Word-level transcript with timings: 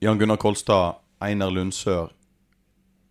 Jan 0.00 0.18
Gunnar 0.18 0.36
Kolstad, 0.36 1.00
Einar 1.18 1.50
Lundsør, 1.50 2.12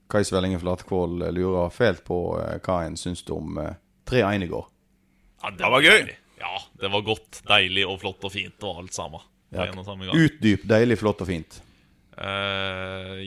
Kai 0.07 0.23
Svellingen 0.23 0.59
Flatkvold 0.61 1.25
lurer 1.35 1.69
fælt 1.75 2.05
på 2.07 2.19
eh, 2.39 2.59
hva 2.63 2.77
en 2.87 2.95
syns 2.99 3.25
om 3.33 3.57
eh, 3.59 3.73
3-1 4.07 4.45
i 4.45 4.49
går. 4.51 4.67
Ja, 5.43 5.51
det, 5.51 5.57
Det 5.59 5.71
var 5.73 5.83
gøy. 5.83 6.13
Ja, 6.39 6.53
det 6.79 6.91
var 6.93 7.01
godt, 7.01 7.41
deilig 7.49 7.83
og 7.89 7.99
flott 8.03 8.23
og 8.23 8.31
fint 8.31 8.63
og 8.63 8.83
alt 8.83 8.95
sammen. 8.95 9.25
Ja. 9.51 9.65
Utdyp, 10.13 10.63
deilig, 10.69 10.97
flott 11.01 11.23
og 11.23 11.29
fint. 11.29 11.59
Eh, 12.17 12.66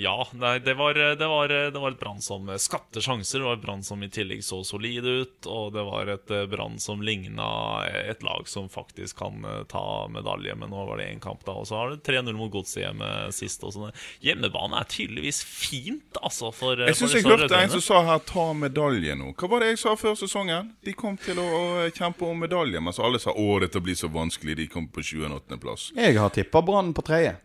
ja, 0.01 0.29
nei, 0.33 0.59
det 0.59 0.75
var, 0.75 0.95
det, 0.95 1.27
var, 1.27 1.49
det 1.49 1.79
var 1.79 1.91
et 1.91 2.01
Brann 2.01 2.21
som 2.25 2.49
skapte 2.59 3.03
sjanser. 3.05 3.39
Det 3.39 3.45
var 3.45 3.59
et 3.59 3.63
Brann 3.63 3.83
som 3.85 4.03
i 4.03 4.09
tillegg 4.09 4.41
så 4.45 4.63
solid 4.65 5.05
ut. 5.07 5.49
Og 5.51 5.73
det 5.75 5.85
var 5.85 6.09
et 6.15 6.33
eh, 6.33 6.47
Brann 6.49 6.79
som 6.81 7.03
ligna 7.05 7.49
et 7.85 8.23
lag 8.25 8.49
som 8.49 8.69
faktisk 8.73 9.19
kan 9.21 9.45
eh, 9.45 9.63
ta 9.69 10.09
medalje. 10.09 10.55
Men 10.57 10.73
nå 10.73 10.87
var 10.89 11.01
det 11.01 11.11
én 11.11 11.21
kamp, 11.21 11.45
da. 11.45 11.59
Og 11.61 11.69
så 11.69 11.77
har 11.77 11.93
det 11.93 12.01
3-0 12.09 12.33
mot 12.39 12.53
Godset 12.53 12.85
hjemme 12.87 13.11
sist. 13.37 13.65
Og. 13.67 13.91
Hjemmebane 14.25 14.81
er 14.81 14.89
tydeligvis 14.89 15.43
fint, 15.45 16.23
altså. 16.23 16.49
For, 16.57 16.81
Jeg 16.89 16.97
syns 16.97 17.19
jeg 17.19 17.29
hørte 17.29 17.61
en 17.61 17.77
som 17.77 17.85
sa 17.85 18.01
her 18.09 18.25
'ta 18.25 18.47
medalje' 18.57 19.19
nå. 19.21 19.35
Hva 19.37 19.53
var 19.53 19.61
det 19.61 19.75
jeg 19.75 19.83
sa 19.85 19.95
før 20.01 20.17
sesongen? 20.17 20.73
De 20.85 20.97
kom 20.97 21.21
til 21.21 21.39
å, 21.39 21.45
å 21.45 21.91
kjempe 21.93 22.25
om 22.25 22.41
medalje, 22.41 22.81
mens 22.81 22.99
alle 22.99 23.21
sa 23.21 23.37
'å, 23.37 23.61
dette 23.61 23.85
blir 23.85 23.99
så 23.99 24.09
vanskelig'. 24.09 24.57
De 24.57 24.67
kom 24.67 24.89
på 24.89 25.05
28.-plass. 25.05 25.93
Jeg 25.97 26.17
har 26.17 26.33
tippa 26.33 26.65
Brann 26.65 26.95
på 26.97 27.05
tredje. 27.05 27.37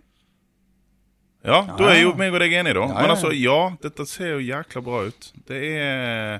Ja, 1.45 1.61
da 1.77 1.89
er 1.91 1.99
jo 2.01 2.13
meg 2.17 2.33
og 2.33 2.41
deg 2.41 2.55
enige, 2.57 2.77
da. 2.79 2.87
Men 2.89 3.13
altså, 3.13 3.29
ja, 3.37 3.59
dette 3.83 4.07
ser 4.09 4.35
jo 4.35 4.41
jækla 4.41 4.81
bra 4.85 5.03
ut. 5.09 5.27
Det 5.45 5.61
er 5.77 6.39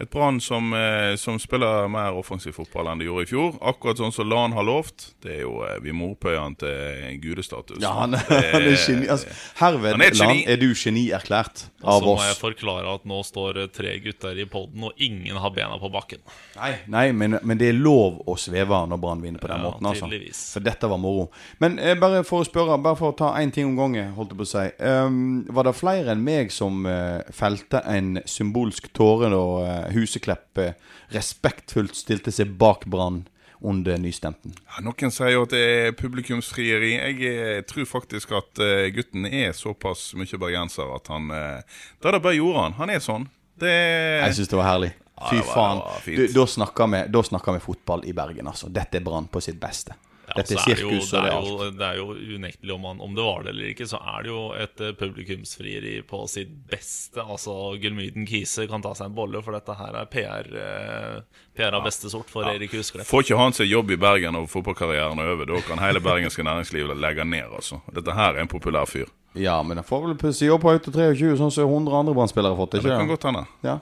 et 0.00 0.10
Brann 0.10 0.40
som, 0.42 0.72
eh, 0.74 1.14
som 1.16 1.38
spiller 1.38 1.86
mer 1.88 2.16
offensiv 2.18 2.56
fotball 2.56 2.88
enn 2.90 2.98
de 2.98 3.06
gjorde 3.06 3.22
i 3.22 3.28
fjor. 3.30 3.52
Akkurat 3.62 4.00
sånn 4.00 4.12
som 4.12 4.26
Lan 4.28 4.52
har 4.56 4.66
lovt. 4.66 5.12
Det 5.22 5.36
er 5.36 5.40
jo, 5.44 5.62
eh, 5.62 5.78
Vi 5.84 5.92
må 5.94 6.08
opphøye 6.16 6.40
han 6.40 6.56
til 6.58 7.20
gudestatus. 7.22 7.78
Ja, 7.82 7.92
han, 8.00 8.10
Det 8.10 8.24
han 8.26 8.62
er 8.62 8.74
geni. 8.74 9.06
Altså, 9.06 9.28
herved, 9.60 9.92
Han 9.92 10.02
er 10.02 10.10
geni. 10.18 10.44
er 10.50 10.56
du 10.56 10.66
genierklært 10.74 11.68
av 11.84 12.02
altså, 12.02 12.14
oss. 12.14 12.20
så 12.20 12.24
må 12.24 12.26
jeg 12.26 12.40
forklare 12.40 12.94
at 12.94 13.04
nå 13.06 13.20
står 13.24 13.60
tre 13.72 13.98
gutter 14.02 14.40
i 14.40 14.46
poden, 14.50 14.82
og 14.88 14.92
ingen 14.98 15.36
har 15.36 15.50
bena 15.54 15.78
på 15.78 15.90
bakken. 15.92 16.18
Nei, 16.56 16.72
nei 16.88 17.04
men, 17.12 17.38
men 17.42 17.60
det 17.60 17.68
er 17.70 17.78
lov 17.78 18.18
å 18.26 18.34
sveve 18.40 18.80
når 18.88 18.98
Brann 19.00 19.22
vinner 19.22 19.38
på 19.38 19.48
den 19.52 19.62
Ja, 19.62 19.70
måten. 19.70 19.86
altså 19.86 20.08
tydeligvis. 20.08 20.42
For 20.56 20.60
dette 20.66 20.90
var 20.90 20.98
moro. 20.98 21.28
Men 21.62 21.78
eh, 21.78 21.94
bare 21.94 22.24
for 22.26 22.42
å 22.42 22.48
spørre, 22.48 22.80
bare 22.82 22.98
for 22.98 23.12
å 23.12 23.16
ta 23.16 23.30
én 23.38 23.52
ting 23.54 23.70
om 23.70 23.76
gangen, 23.78 24.10
holdt 24.18 24.34
jeg 24.34 24.40
på 24.42 24.48
å 24.48 24.52
si. 24.54 24.66
Um, 24.82 25.44
var 25.54 25.68
det 25.68 25.76
flere 25.78 26.14
enn 26.16 26.24
meg 26.24 26.50
som 26.50 26.82
uh, 26.88 27.22
felte 27.30 27.84
en 27.86 28.16
symbolsk 28.26 28.90
tåre 28.96 29.30
da 29.30 29.44
eh, 29.62 29.83
Huseklepp 29.92 30.58
eh, 30.62 30.74
respektfullt 31.14 31.96
stilte 31.98 32.32
seg 32.34 32.54
bak 32.60 32.86
Brann 32.90 33.24
under 33.64 33.98
nystemten? 34.00 34.54
Ja, 34.68 34.82
noen 34.84 35.12
sier 35.14 35.32
jo 35.34 35.44
at 35.46 35.54
det 35.54 35.62
er 35.64 35.94
publikumsfrieri. 35.98 36.94
Jeg 36.96 37.30
eh, 37.30 37.62
tror 37.68 37.88
faktisk 37.88 38.32
at 38.36 38.60
eh, 38.64 38.88
gutten 38.94 39.28
er 39.28 39.52
såpass 39.56 40.12
mye 40.18 40.40
bergenser 40.40 40.94
at 40.96 41.08
han 41.12 41.28
Det 41.30 42.08
er 42.08 42.18
det 42.18 42.22
bare 42.24 42.38
gjorde 42.38 42.66
han. 42.66 42.78
Han 42.80 42.92
er 42.92 43.04
sånn. 43.04 43.28
Det 43.60 43.70
Jeg 43.72 44.34
syns 44.40 44.50
det 44.50 44.58
var 44.58 44.70
herlig. 44.72 44.92
Fy 45.30 45.36
var- 45.38 45.54
faen. 45.54 47.12
da 47.12 47.22
snakker 47.22 47.54
vi 47.54 47.62
fotball 47.62 48.02
i 48.04 48.12
Bergen, 48.12 48.48
altså. 48.50 48.68
Dette 48.68 48.98
er 48.98 49.04
Brann 49.06 49.28
på 49.30 49.40
sitt 49.40 49.60
beste. 49.62 49.94
Ja, 50.24 50.36
Dette 50.38 50.56
sirkuset 50.56 51.12
det 51.12 51.20
og 51.20 51.24
det 51.24 51.30
er 51.30 51.36
alt. 51.36 51.48
jo, 51.48 51.70
det 51.78 51.86
er 51.88 51.98
jo 51.98 52.36
unektelig 52.38 52.74
om, 52.74 52.80
man, 52.86 53.00
om 53.04 53.16
det 53.16 53.24
var 53.26 53.42
det 53.44 53.52
eller 53.52 53.72
ikke, 53.72 53.86
så 53.90 53.98
er 54.00 54.24
det 54.24 54.30
jo 54.32 54.42
et 54.56 54.80
eh, 54.80 54.94
publikumsfrieri 55.00 55.94
på 56.08 56.20
sitt 56.32 56.54
beste. 56.70 57.20
Altså 57.20 57.56
Gullmyden 57.82 58.24
Kise 58.28 58.66
kan 58.70 58.84
ta 58.84 58.94
seg 58.96 59.10
en 59.10 59.18
bolle, 59.18 59.42
for 59.44 59.56
dette 59.56 59.76
her 59.78 59.98
er 60.00 60.08
PR, 60.12 60.48
eh, 60.64 61.42
PR 61.56 61.76
av 61.76 61.84
beste 61.84 62.12
sort 62.12 62.32
for 62.32 62.48
Erik 62.48 62.72
Husklepp. 62.78 63.08
Får 63.08 63.26
ikke 63.26 63.40
han 63.42 63.56
seg 63.56 63.68
jobb 63.68 63.92
i 63.92 64.00
Bergen 64.00 64.38
og 64.40 64.48
fotballkarrieren 64.52 65.20
er 65.20 65.34
over, 65.34 65.50
da 65.50 65.60
kan 65.68 65.82
hele 65.84 66.00
bergenske 66.04 66.46
næringsliv 66.46 66.94
legge 66.96 67.28
ned, 67.28 67.52
altså. 67.60 67.82
Dette 67.92 68.16
her 68.16 68.34
er 68.34 68.44
en 68.46 68.50
populær 68.50 68.88
fyr. 68.88 69.12
Ja, 69.34 69.62
men 69.66 69.80
han 69.80 69.86
får 69.86 70.04
vel 70.06 70.16
pussig 70.18 70.46
jobb 70.46 70.62
på 70.62 70.70
Auto 70.70 70.92
23, 70.94 71.32
sånn 71.40 71.50
som 71.50 71.66
100 71.66 71.96
andre 72.04 72.14
Brann-spillere 72.14 72.54
har 72.54 72.60
fått. 72.60 72.76
Ja, 72.78 72.84
det 72.86 72.98
kan 73.00 73.10
godt 73.10 73.26
hende. 73.26 73.42
Ja. 73.66 73.80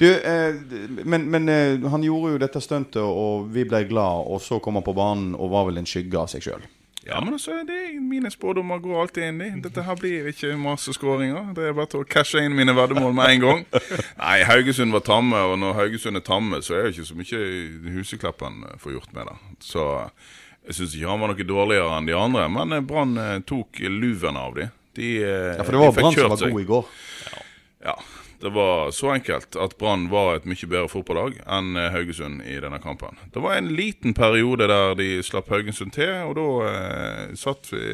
Du, 0.00 0.08
eh, 0.10 0.58
men, 1.06 1.28
men 1.30 1.46
eh, 1.48 1.90
han 1.92 2.02
gjorde 2.02 2.34
jo 2.34 2.42
dette 2.42 2.62
stuntet, 2.64 2.98
og 3.04 3.46
vi 3.54 3.62
ble 3.70 3.84
glad, 3.86 4.26
og 4.26 4.42
så 4.42 4.58
kom 4.58 4.80
han 4.80 4.86
på 4.86 4.96
banen 4.98 5.36
og 5.38 5.52
var 5.54 5.68
vel 5.70 5.78
en 5.78 5.86
skygge 5.86 6.18
av 6.18 6.26
seg 6.32 6.42
sjøl. 6.48 6.66
Ja, 7.06 7.20
men 7.24 7.32
altså, 7.32 7.62
det 7.64 7.78
mine 8.02 8.30
spådommer 8.30 8.78
går 8.78 8.98
alltid 9.00 9.24
inn 9.30 9.40
i. 9.40 9.48
Dette 9.64 9.82
her 9.86 9.96
blir 9.96 10.26
ikke 10.28 10.52
masse 10.60 10.92
skåringer. 10.92 11.54
Det 11.56 11.70
er 11.70 11.76
bare 11.76 11.88
til 11.94 12.02
å 12.02 12.08
cashe 12.10 12.42
inn 12.44 12.56
mine 12.58 12.74
veddemål 12.76 13.14
med 13.16 13.30
en 13.30 13.46
gang. 13.46 13.62
Nei, 14.20 14.42
Haugesund 14.50 14.92
var 14.92 15.06
tamme, 15.06 15.40
og 15.48 15.56
når 15.62 15.78
Haugesund 15.78 16.20
er 16.20 16.26
tamme, 16.26 16.60
så 16.66 16.76
er 16.76 16.84
det 16.84 16.92
ikke 16.96 17.08
så 17.08 17.16
mye 17.16 17.94
Husekleppen 17.96 18.60
eh, 18.68 18.76
får 18.82 18.98
gjort 18.98 19.16
med 19.16 19.30
det. 19.30 19.38
Så 19.64 19.86
jeg 20.66 20.76
syns 20.76 20.98
ikke 20.98 21.14
han 21.14 21.24
var 21.24 21.32
noe 21.32 21.48
dårligere 21.54 21.96
enn 21.96 22.10
de 22.10 22.18
andre, 22.18 22.50
men 22.52 22.76
eh, 22.76 22.84
Brann 22.84 23.16
eh, 23.16 23.38
tok 23.48 23.80
luven 23.86 24.36
av 24.36 24.60
de. 24.60 24.68
De, 24.96 25.10
eh, 25.22 25.56
Ja, 25.56 25.64
for 25.64 25.72
det 25.72 25.78
var 25.78 25.92
de 25.92 26.00
Brann 26.00 26.16
som 26.16 26.30
var 26.30 26.50
god 26.50 26.62
i 26.62 26.68
går. 26.70 26.84
Ja, 27.84 27.94
det 28.40 28.50
var 28.52 28.90
så 28.96 29.10
enkelt 29.14 29.56
at 29.56 29.76
Brann 29.78 30.08
var 30.08 30.34
et 30.36 30.46
mye 30.48 30.66
bedre 30.68 30.88
fotballag 30.88 31.38
enn 31.46 31.76
eh, 31.76 31.90
Haugesund 31.94 32.42
i 32.42 32.58
denne 32.60 32.80
kampen. 32.82 33.16
Det 33.32 33.40
var 33.44 33.56
en 33.58 33.70
liten 33.76 34.14
periode 34.16 34.66
der 34.68 34.94
de 34.98 35.08
slapp 35.24 35.48
Haugesund 35.52 35.92
til, 35.96 36.12
og 36.26 36.36
da 36.40 36.46
eh, 36.72 37.24
satt 37.38 37.70
vi, 37.72 37.84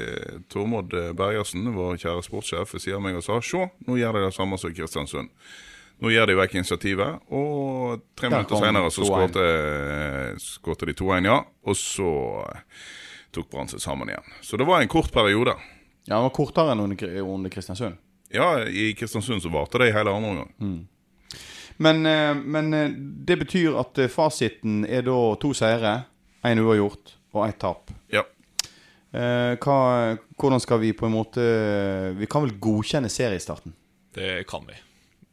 Tormod 0.52 0.94
Bergersen, 1.18 1.68
vår 1.74 1.98
kjære 2.02 2.26
sportssjef, 2.26 2.74
ved 2.74 2.84
siden 2.84 3.00
av 3.00 3.06
meg 3.08 3.20
og 3.20 3.26
sa 3.26 3.40
se, 3.42 3.68
nå 3.86 3.98
gjør 4.00 4.18
de 4.20 4.26
det 4.28 4.34
samme 4.38 4.58
som 4.62 4.74
Kristiansund. 4.74 5.32
Nå 5.96 6.10
gir 6.12 6.26
de 6.28 6.34
vekk 6.36 6.58
initiativet, 6.58 7.22
og 7.32 8.02
tre 8.18 8.28
Der 8.28 8.34
minutter 8.36 8.60
senere 8.60 8.90
så 8.92 9.06
2-1. 9.06 9.06
skårte 9.08 9.44
skårte 10.44 10.88
de 10.90 10.94
2-1, 10.98 11.24
ja. 11.30 11.38
Og 11.64 11.78
så 11.80 12.10
tok 13.32 13.48
Brann 13.52 13.70
seg 13.72 13.80
sammen 13.80 14.10
igjen. 14.12 14.34
Så 14.44 14.60
det 14.60 14.66
var 14.68 14.84
en 14.84 14.92
kort 14.92 15.08
periode. 15.14 15.56
Ja, 16.06 16.14
han 16.14 16.26
var 16.28 16.34
kortere 16.34 16.74
enn 16.74 16.84
under, 16.84 17.16
under 17.22 17.50
Kristiansund. 17.50 17.98
Ja, 18.34 18.60
i 18.62 18.92
Kristiansund 18.94 19.42
så 19.42 19.50
varte 19.50 19.78
det 19.82 19.90
i 19.90 19.94
hele 19.94 20.12
andre 20.14 20.30
omgang. 20.30 20.52
Men, 21.76 22.06
eh, 22.06 22.34
men 22.34 22.74
eh, 22.74 22.90
det 23.26 23.36
betyr 23.42 23.76
at 23.80 23.98
eh, 23.98 24.10
fasiten 24.10 24.84
er 24.86 25.04
da 25.06 25.18
to 25.42 25.52
seire, 25.56 25.98
én 26.46 26.62
uavgjort 26.62 27.16
og 27.34 27.44
ett 27.48 27.58
tap. 27.60 27.92
Ja. 28.14 28.22
Eh, 29.10 29.54
hva, 29.60 29.78
hvordan 30.38 30.62
skal 30.62 30.80
vi 30.82 30.90
på 30.96 31.06
en 31.06 31.14
måte 31.14 31.42
Vi 32.18 32.26
kan 32.28 32.42
vel 32.44 32.56
godkjenne 32.60 33.10
seriestarten? 33.12 33.74
Det 34.16 34.44
kan 34.48 34.66
vi. 34.68 34.78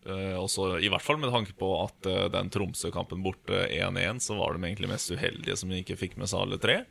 Eh, 0.09 0.35
også, 0.39 0.73
I 0.83 0.91
hvert 0.91 1.05
fall 1.05 1.21
med 1.21 1.31
tanke 1.33 1.55
på 1.57 1.69
at 1.83 2.09
den 2.33 2.51
Tromsø-kampen 2.53 3.23
borte 3.23 3.65
1-1, 3.69 4.19
så 4.25 4.37
var 4.39 4.57
de 4.57 4.67
egentlig 4.67 4.91
mest 4.91 5.13
uheldige 5.13 5.57
som 5.59 5.71
ikke 5.71 5.99
fikk 5.99 6.17
med 6.19 6.31
seg 6.31 6.43
alle 6.43 6.59
tre. 6.61 6.81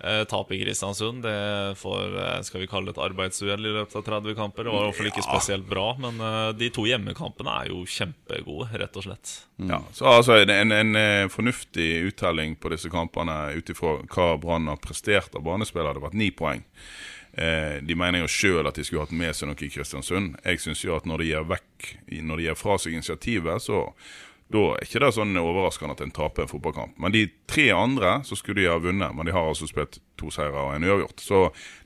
Eh, 0.00 0.24
Tap 0.30 0.52
i 0.52 0.60
Kristiansund, 0.62 1.22
det 1.22 1.74
får, 1.78 2.18
eh, 2.22 2.42
skal 2.42 2.60
vi 2.60 2.68
kalle 2.70 2.90
et 2.90 3.00
arbeidsuhell 3.02 3.66
i 3.66 3.72
løpet 3.74 3.96
av 3.96 4.04
30 4.06 4.34
kamper. 4.38 4.64
Det 4.64 4.70
var 4.70 4.84
i 4.84 4.86
hvert 4.90 4.98
fall 5.00 5.10
ikke 5.10 5.26
spesielt 5.26 5.66
bra, 5.66 5.88
men 5.98 6.20
eh, 6.20 6.52
de 6.54 6.70
to 6.70 6.86
hjemmekampene 6.86 7.56
er 7.64 7.72
jo 7.72 7.82
kjempegode, 7.82 8.70
rett 8.78 8.96
og 9.00 9.08
slett. 9.08 9.34
Ja, 9.58 9.82
så 9.92 10.06
altså 10.12 10.38
en, 10.38 10.72
en, 10.72 10.94
eh, 10.96 11.26
fornuftig 11.34 11.90
uttelling 12.12 12.54
på 12.62 12.70
disse 12.70 12.90
kampene 12.92 13.56
ut 13.58 13.74
ifra 13.74 13.98
hva 14.06 14.30
Brann 14.38 14.70
har 14.70 14.78
prestert 14.82 15.34
av 15.34 15.42
banespillere, 15.42 15.96
hadde 15.96 16.06
vært 16.06 16.20
ni 16.20 16.30
poeng. 16.30 16.62
Eh, 17.38 17.82
de 17.82 17.94
mener 17.94 18.22
jo 18.22 18.30
sjøl 18.30 18.66
at 18.66 18.78
de 18.78 18.86
skulle 18.86 19.04
hatt 19.04 19.14
med 19.14 19.34
seg 19.36 19.50
noe 19.50 19.58
i 19.62 19.70
Kristiansund. 19.70 20.38
Jeg 20.46 20.62
syns 20.62 20.80
jo 20.86 20.94
at 20.96 21.06
når 21.06 21.22
de 21.22 21.28
gir 21.32 21.44
vekk 21.46 21.66
Når 22.26 22.40
de 22.40 22.46
gir 22.48 22.56
fra 22.58 22.74
seg 22.82 22.96
initiativet, 22.96 23.62
så 23.62 23.84
da 24.48 24.60
er 24.74 24.84
ikke 24.86 25.00
det 25.02 25.10
sånn 25.12 25.36
overraskende 25.36 25.92
at 25.92 26.00
en 26.04 26.12
taper 26.16 26.46
en 26.46 26.50
fotballkamp. 26.50 26.94
Men 27.02 27.12
de 27.12 27.26
tre 27.50 27.66
andre 27.76 28.14
så 28.24 28.36
skulle 28.38 28.62
de 28.62 28.70
ha 28.70 28.78
vunnet, 28.80 29.12
men 29.16 29.28
de 29.28 29.34
har 29.36 29.44
altså 29.50 29.68
spilt 29.68 29.98
to 30.20 30.30
seire 30.32 30.56
og 30.56 30.72
en 30.76 30.86
uavgjort. 30.88 31.20
Så 31.20 31.40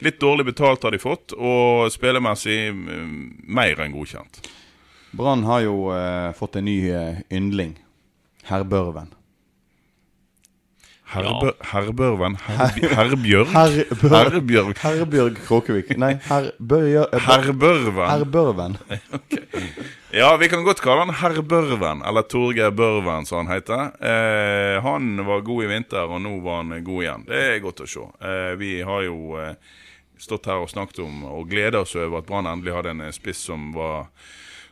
litt 0.06 0.20
dårlig 0.22 0.46
betalt 0.52 0.86
har 0.86 0.94
de 0.94 1.00
fått, 1.02 1.34
og 1.34 1.88
spillemessig 1.90 2.60
mm, 2.70 3.16
mer 3.50 3.82
enn 3.82 3.96
godkjent. 3.96 4.44
Brann 5.12 5.42
har 5.44 5.64
jo 5.66 5.74
eh, 5.96 6.30
fått 6.38 6.60
en 6.60 6.68
ny 6.70 6.76
eh, 6.94 7.18
yndling. 7.34 7.74
Herr 8.46 8.62
Børven. 8.64 9.10
Herbør, 11.12 11.52
Herbørven 11.68 12.38
Herb- 12.46 12.86
Herbjørg? 12.96 13.50
Herbjørg. 13.52 14.78
Herbjørg 14.80 15.34
Kråkevik. 15.44 15.90
Nei, 16.00 16.14
Herbørven. 16.24 17.20
Herr 17.20 18.24
Børven. 18.32 18.78
Ja, 20.14 20.36
vi 20.36 20.48
kan 20.48 20.64
godt 20.64 20.80
kalle 20.84 21.06
han 21.06 21.14
herr 21.16 21.38
Børven, 21.42 22.02
eller 22.04 22.22
Torgeir 22.28 22.70
Børven, 22.70 23.24
som 23.24 23.46
han 23.46 23.54
heter. 23.54 23.80
Eh, 23.96 24.82
han 24.84 25.24
var 25.24 25.40
god 25.40 25.64
i 25.64 25.68
vinter, 25.70 26.04
og 26.04 26.20
nå 26.20 26.34
var 26.44 26.58
han 26.60 26.84
god 26.84 27.02
igjen. 27.02 27.22
Det 27.30 27.38
er 27.40 27.62
godt 27.64 27.80
å 27.80 27.86
se. 27.88 28.02
Eh, 28.20 28.50
vi 28.60 28.74
har 28.84 29.06
jo 29.06 29.38
eh, 29.40 29.54
stått 30.20 30.50
her 30.50 30.60
og 30.60 30.68
snakket 30.68 31.00
om 31.00 31.22
og 31.30 31.48
gleda 31.48 31.80
oss 31.80 31.96
over 31.96 32.20
at 32.20 32.26
Brann 32.28 32.50
endelig 32.50 32.74
hadde 32.76 32.92
en 32.92 33.00
spiss 33.16 33.40
som 33.48 33.70
var 33.72 34.10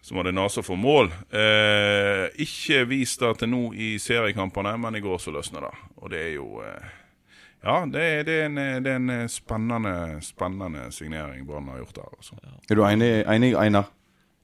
som 0.05 0.21
hadde 0.21 0.35
nasa 0.37 0.61
for 0.61 0.77
mål. 0.77 1.09
Eh, 1.33 2.27
ikke 2.45 2.83
vist 2.91 3.25
det 3.25 3.31
til 3.41 3.49
nå 3.55 3.63
i 3.73 3.95
seriekampene, 3.97 4.75
men 4.83 4.99
i 4.99 5.01
går 5.05 5.23
så 5.25 5.33
løsna 5.33 5.63
det. 5.65 5.71
Og 6.03 6.13
det 6.13 6.21
er 6.27 6.35
jo 6.35 6.51
eh, 6.67 6.91
Ja, 7.65 7.79
det 7.89 8.05
er, 8.11 8.21
det 8.29 8.37
er, 8.43 8.45
en, 8.51 8.61
det 8.85 8.93
er 8.93 9.01
en 9.01 9.33
spennende, 9.33 10.21
spennende 10.21 10.91
signering 10.93 11.49
Brann 11.49 11.73
har 11.73 11.81
gjort 11.81 11.97
der. 12.03 12.13
Altså. 12.19 12.37
Er 12.69 12.77
du 12.77 12.85
enig, 12.85 13.11
enig 13.25 13.55
Einar? 13.57 13.89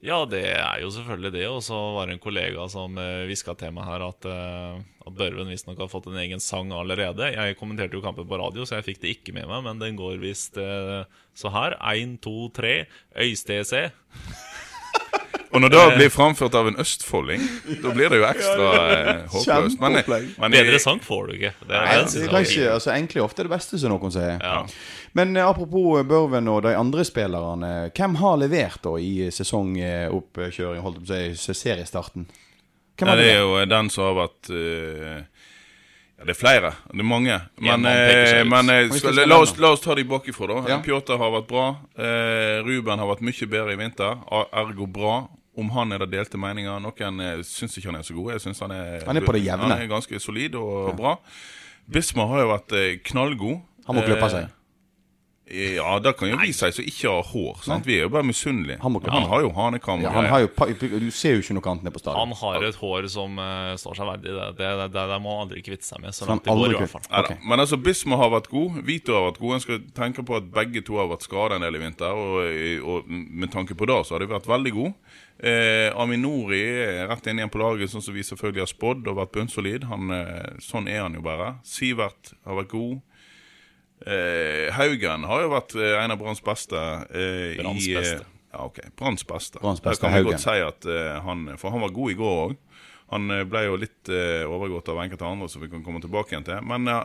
Ja, 0.04 0.18
det 0.28 0.42
er 0.52 0.82
jo 0.82 0.90
selvfølgelig 0.92 1.32
det. 1.38 1.46
Og 1.48 1.62
så 1.64 1.76
var 1.96 2.06
det 2.06 2.16
en 2.16 2.22
kollega 2.22 2.66
som 2.72 2.98
uh, 3.00 3.24
hviska 3.28 3.56
til 3.58 3.72
meg 3.76 3.88
her 3.88 4.04
at, 4.06 4.28
uh, 4.28 4.80
at 5.06 5.16
Børven 5.16 5.48
visstnok 5.50 5.80
har 5.80 5.90
fått 5.92 6.10
en 6.10 6.20
egen 6.20 6.42
sang 6.42 6.74
allerede. 6.76 7.32
Jeg 7.32 7.56
kommenterte 7.60 7.96
jo 7.96 8.04
kampen 8.04 8.28
på 8.28 8.40
radio, 8.40 8.66
så 8.68 8.78
jeg 8.78 8.90
fikk 8.90 9.02
det 9.04 9.14
ikke 9.16 9.36
med 9.38 9.48
meg, 9.50 9.64
men 9.66 9.80
den 9.82 9.98
går 9.98 10.20
visst 10.22 10.60
uh, 10.60 11.08
så 11.36 11.52
her. 11.54 11.78
Én, 11.96 12.18
to, 12.20 12.50
tre. 12.54 12.84
Øystese. 13.16 13.88
Og 15.56 15.62
når 15.64 15.72
det 15.72 15.84
blir 15.96 16.12
framført 16.12 16.56
av 16.58 16.68
en 16.68 16.76
østfolding, 16.82 17.42
da 17.80 17.94
blir 17.96 18.12
det 18.12 18.20
jo 18.20 18.28
ekstra 18.28 18.68
eh, 18.76 19.22
håpløst. 19.32 19.80
Men, 19.80 19.96
Kjempeopplegg. 19.96 20.28
men 20.42 20.56
Bedre 20.58 20.80
sang 20.84 21.00
får 21.04 21.26
du 21.26 21.36
ikke. 21.38 21.52
Det 21.62 21.72
er, 21.72 21.86
Nei, 21.88 21.98
det 22.12 22.22
er 22.26 22.32
kanskje, 22.34 22.70
altså, 22.74 22.92
Egentlig 22.92 23.24
ofte 23.24 23.46
det 23.46 23.52
beste, 23.56 23.80
som 23.80 23.94
noen 23.94 24.12
sier. 24.14 24.36
Ja. 24.36 24.62
Men 25.16 25.36
eh, 25.36 25.48
apropos 25.48 26.04
Børven 26.04 26.52
og 26.52 26.66
de 26.68 26.74
andre 26.76 27.04
spillerne. 27.08 27.74
Hvem 27.96 28.18
har 28.20 28.40
levert 28.44 28.82
da 28.84 28.96
i 29.00 29.30
sesongoppkjøring, 29.32 30.82
holdt 30.84 31.00
jeg 31.08 31.32
på 31.32 31.40
å 31.40 31.46
si, 31.46 31.56
seriestarten? 31.64 32.28
Hvem 32.96 33.10
Nei, 33.10 33.14
har 33.14 33.22
det 33.22 33.32
er 33.32 33.42
jo 33.44 33.64
den 33.68 33.90
som 33.92 34.06
har 34.08 34.16
vært 34.16 34.50
uh, 34.52 35.16
Ja, 36.16 36.24
det 36.24 36.32
er 36.32 36.38
flere. 36.38 36.70
Det 36.88 37.02
er 37.02 37.08
mange. 37.08 37.34
Men, 37.60 37.84
ja, 37.84 37.92
eh, 37.92 38.40
ut. 38.40 38.48
men 38.48 38.72
eh, 38.72 38.92
skal 38.96 39.18
la, 39.20 39.36
oss, 39.44 39.52
la 39.60 39.74
oss 39.76 39.82
ta 39.84 39.92
de 39.98 40.04
bakifra, 40.08 40.48
da. 40.48 40.62
Ja. 40.72 40.78
Pjotr 40.84 41.18
har 41.20 41.34
vært 41.34 41.50
bra. 41.50 41.66
Eh, 41.92 42.62
Ruben 42.64 43.02
har 43.02 43.10
vært 43.10 43.24
mye 43.28 43.48
bedre 43.52 43.74
i 43.74 43.80
vinter. 43.82 44.22
Ergo 44.48 44.88
bra. 44.88 45.18
Om 45.56 45.70
han 45.72 45.92
er 45.96 46.02
det 46.04 46.10
delte 46.12 46.40
meninger. 46.40 46.80
Noen 46.84 47.22
eh, 47.24 47.44
syns 47.48 47.78
ikke 47.78 47.88
han 47.88 48.00
er 48.00 48.04
så 48.06 48.16
god. 48.16 48.34
Jeg 48.34 48.44
synes 48.44 48.60
han 48.64 48.74
Han 49.06 49.22
på 49.24 49.36
det 49.36 49.44
jevne. 49.46 49.70
Han 49.70 49.86
er 49.86 49.88
ganske 49.90 50.20
solid 50.20 50.58
og 50.60 50.92
bra. 50.98 51.16
Bismar 51.92 52.28
har 52.32 52.44
jo 52.44 52.50
vært 52.50 52.76
eh, 52.76 52.98
knallgod. 53.06 53.60
Han 53.86 53.96
må 53.96 54.04
klippe 54.04 54.28
seg. 54.32 54.52
Eh, 55.46 55.76
Ja, 55.76 55.98
det 56.02 56.16
kan 56.18 56.28
jo 56.28 56.36
vise 56.40 56.66
seg 56.66 56.74
som 56.74 56.86
ikke 56.90 57.10
har 57.10 57.26
hår. 57.30 57.60
Sant? 57.62 57.86
Vi 57.86 57.94
er 58.00 58.06
jo 58.06 58.10
bare 58.10 58.26
misunnelige. 58.26 58.80
Han 58.82 58.96
Han 59.06 59.28
har 59.30 59.40
jo 59.44 59.50
hanekam. 59.54 60.02
Ja, 60.02 60.10
han 60.10 60.26
har 60.26 60.40
jo, 60.40 60.48
du 60.98 61.10
ser 61.10 61.36
jo 61.36 61.42
ikke 61.44 61.54
noe 61.54 61.70
annet 61.70 61.84
nede 61.84 61.94
på 61.94 62.02
stadion. 62.02 62.18
Han 62.18 62.32
har 62.40 62.64
et 62.66 62.74
hår 62.80 63.06
som 63.08 63.38
uh, 63.38 63.76
står 63.78 63.94
seg 63.94 64.06
verdig. 64.10 64.34
Det, 64.34 64.48
det, 64.58 64.90
det, 64.90 65.04
det 65.12 65.20
må 65.22 65.36
han 65.36 65.46
aldri 65.46 65.62
kvitte 65.62 65.86
seg 65.86 66.02
med. 66.02 66.14
Så 66.16 66.26
langt 66.26 66.42
det 66.44 66.50
går, 66.50 66.74
i 66.74 66.80
hvert 66.80 66.90
fall. 66.96 67.06
Okay. 67.06 67.36
Ok. 67.36 67.46
Men 67.46 67.62
altså, 67.62 67.78
Bisma 67.78 68.18
har 68.18 68.32
vært 68.34 68.50
god. 68.50 68.80
Vito 68.88 69.14
har 69.14 69.28
vært 69.30 69.38
god. 69.44 69.54
En 69.54 69.64
skal 69.66 69.86
tenke 69.94 70.26
på 70.26 70.36
at 70.40 70.50
begge 70.50 70.82
to 70.82 70.98
har 70.98 71.06
vært 71.14 71.22
skada 71.28 71.60
en 71.60 71.66
del 71.68 71.78
i 71.78 71.84
vinter. 71.84 72.10
Og, 72.10 72.82
og 72.82 73.14
med 73.14 73.52
tanke 73.54 73.78
på 73.78 73.86
det, 73.86 74.02
så 74.06 74.16
har 74.16 74.26
de 74.26 74.32
vært 74.34 74.50
veldig 74.50 74.74
gode. 74.74 74.94
Eh, 75.36 75.92
Aminori 76.00 76.62
er 76.64 77.06
rett 77.10 77.26
inn 77.28 77.38
igjen 77.38 77.52
på 77.52 77.60
laget, 77.60 77.90
sånn 77.92 78.02
som 78.02 78.14
vi 78.16 78.24
selvfølgelig 78.24 78.62
har 78.64 78.70
spådd, 78.72 79.06
og 79.12 79.18
vært 79.20 79.34
bunnsolid. 79.36 79.84
Han, 79.90 80.10
eh, 80.10 80.56
sånn 80.64 80.88
er 80.88 81.02
han 81.04 81.14
jo 81.14 81.22
bare. 81.22 81.58
Sivert 81.62 82.32
har 82.42 82.56
vært 82.64 82.72
god. 82.72 83.02
Eh, 84.04 84.68
Haugen 84.76 85.24
har 85.24 85.44
jo 85.46 85.52
vært 85.54 85.74
eh, 85.78 85.94
en 86.02 86.12
av 86.12 86.18
Branns 86.20 86.42
beste. 86.44 86.76
Eh, 87.10 87.56
Branns 87.62 87.86
eh, 87.88 87.96
beste. 87.96 88.26
Ja, 88.52 88.66
ok. 88.68 88.82
Branns 88.98 89.24
beste. 89.26 89.60
Branns 89.62 89.80
beste, 89.84 90.04
kan 90.04 90.14
vi 90.18 90.26
godt 90.28 90.44
si 90.44 90.58
at 90.62 90.86
eh, 90.90 91.16
han 91.24 91.48
For 91.60 91.72
han 91.74 91.82
var 91.84 91.94
god 91.96 92.12
i 92.12 92.18
går 92.20 92.36
òg. 92.44 92.54
Han 93.14 93.30
eh, 93.32 93.44
ble 93.48 93.64
jo 93.68 93.78
litt 93.80 94.12
overgått 94.12 94.92
av 94.92 95.00
enkelte 95.04 95.26
andre, 95.28 95.48
som 95.48 95.64
vi 95.64 95.70
kan 95.72 95.82
komme 95.86 96.02
tilbake 96.04 96.34
igjen 96.34 96.46
til. 96.46 96.60
Men 96.66 96.86
ja, 96.90 97.00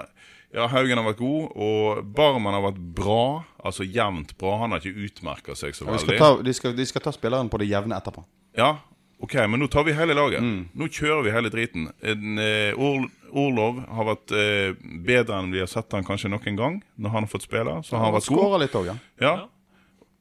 ja, 0.52 0.68
Haugen 0.68 1.00
har 1.00 1.08
vært 1.08 1.22
god, 1.24 1.56
og 1.56 2.04
Barman 2.18 2.58
har 2.58 2.66
vært 2.68 2.82
bra. 2.98 3.22
Altså 3.64 3.88
jevnt 3.88 4.36
bra. 4.42 4.58
Han 4.66 4.76
har 4.76 4.84
ikke 4.84 5.08
utmerka 5.08 5.56
seg 5.56 5.78
så 5.78 5.88
Vi 5.88 5.96
skal 6.02 6.18
veldig. 6.18 6.20
ta, 6.20 6.32
de, 6.44 6.54
skal, 6.58 6.76
de 6.76 6.88
skal 6.90 7.06
ta 7.08 7.14
spilleren 7.16 7.50
på 7.54 7.62
det 7.62 7.70
jevne 7.72 7.96
etterpå. 8.02 8.26
Ja, 8.60 8.74
ok, 9.22 9.36
men 9.48 9.62
nå 9.62 9.70
tar 9.72 9.86
vi 9.88 9.96
hele 9.98 10.16
laget. 10.18 10.44
Mm. 10.44 10.68
Nå 10.78 10.90
kjører 10.92 11.24
vi 11.28 11.34
hele 11.36 11.52
driten. 11.54 11.88
En, 12.02 12.38
eh, 12.42 12.74
Or 12.78 13.08
Orlov 13.32 13.80
har 13.88 14.08
vært 14.12 14.34
eh, 14.36 14.74
bedre 15.06 15.40
enn 15.40 15.54
vi 15.54 15.62
har 15.64 15.70
sett 15.72 15.94
han 15.96 16.06
kanskje 16.08 16.32
noen 16.34 16.58
gang, 16.60 16.78
når 16.98 17.16
han 17.16 17.26
har 17.28 17.32
fått 17.32 17.48
spille. 17.48 17.80
Så 17.88 17.96
han 17.98 18.10
har 18.10 18.16
vært 18.18 18.32
god. 18.34 18.60
Litt 18.66 18.76
også, 18.76 18.92
ja. 18.92 18.98
Ja. 19.24 19.34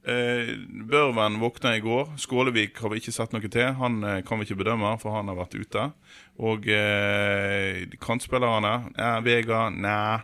Eh, 0.06 0.55
Børven 0.88 1.41
våkna 1.41 1.75
i 1.76 1.81
går. 1.85 2.14
Skålevik 2.17 2.79
har 2.81 2.93
vi 2.93 3.00
ikke 3.02 3.12
sett 3.12 3.35
noe 3.35 3.50
til. 3.52 3.67
Han 3.81 4.02
eh, 4.05 4.20
kan 4.26 4.41
vi 4.41 4.49
ikke 4.49 4.61
bedømme, 4.62 4.94
for 5.03 5.17
han 5.17 5.29
har 5.29 5.37
vært 5.37 5.58
ute. 5.58 5.91
Og 6.41 6.69
eh, 6.73 7.85
kantspillerne 8.00 8.76
eh, 8.96 9.19
Vega, 9.26 9.67
nei. 9.75 10.20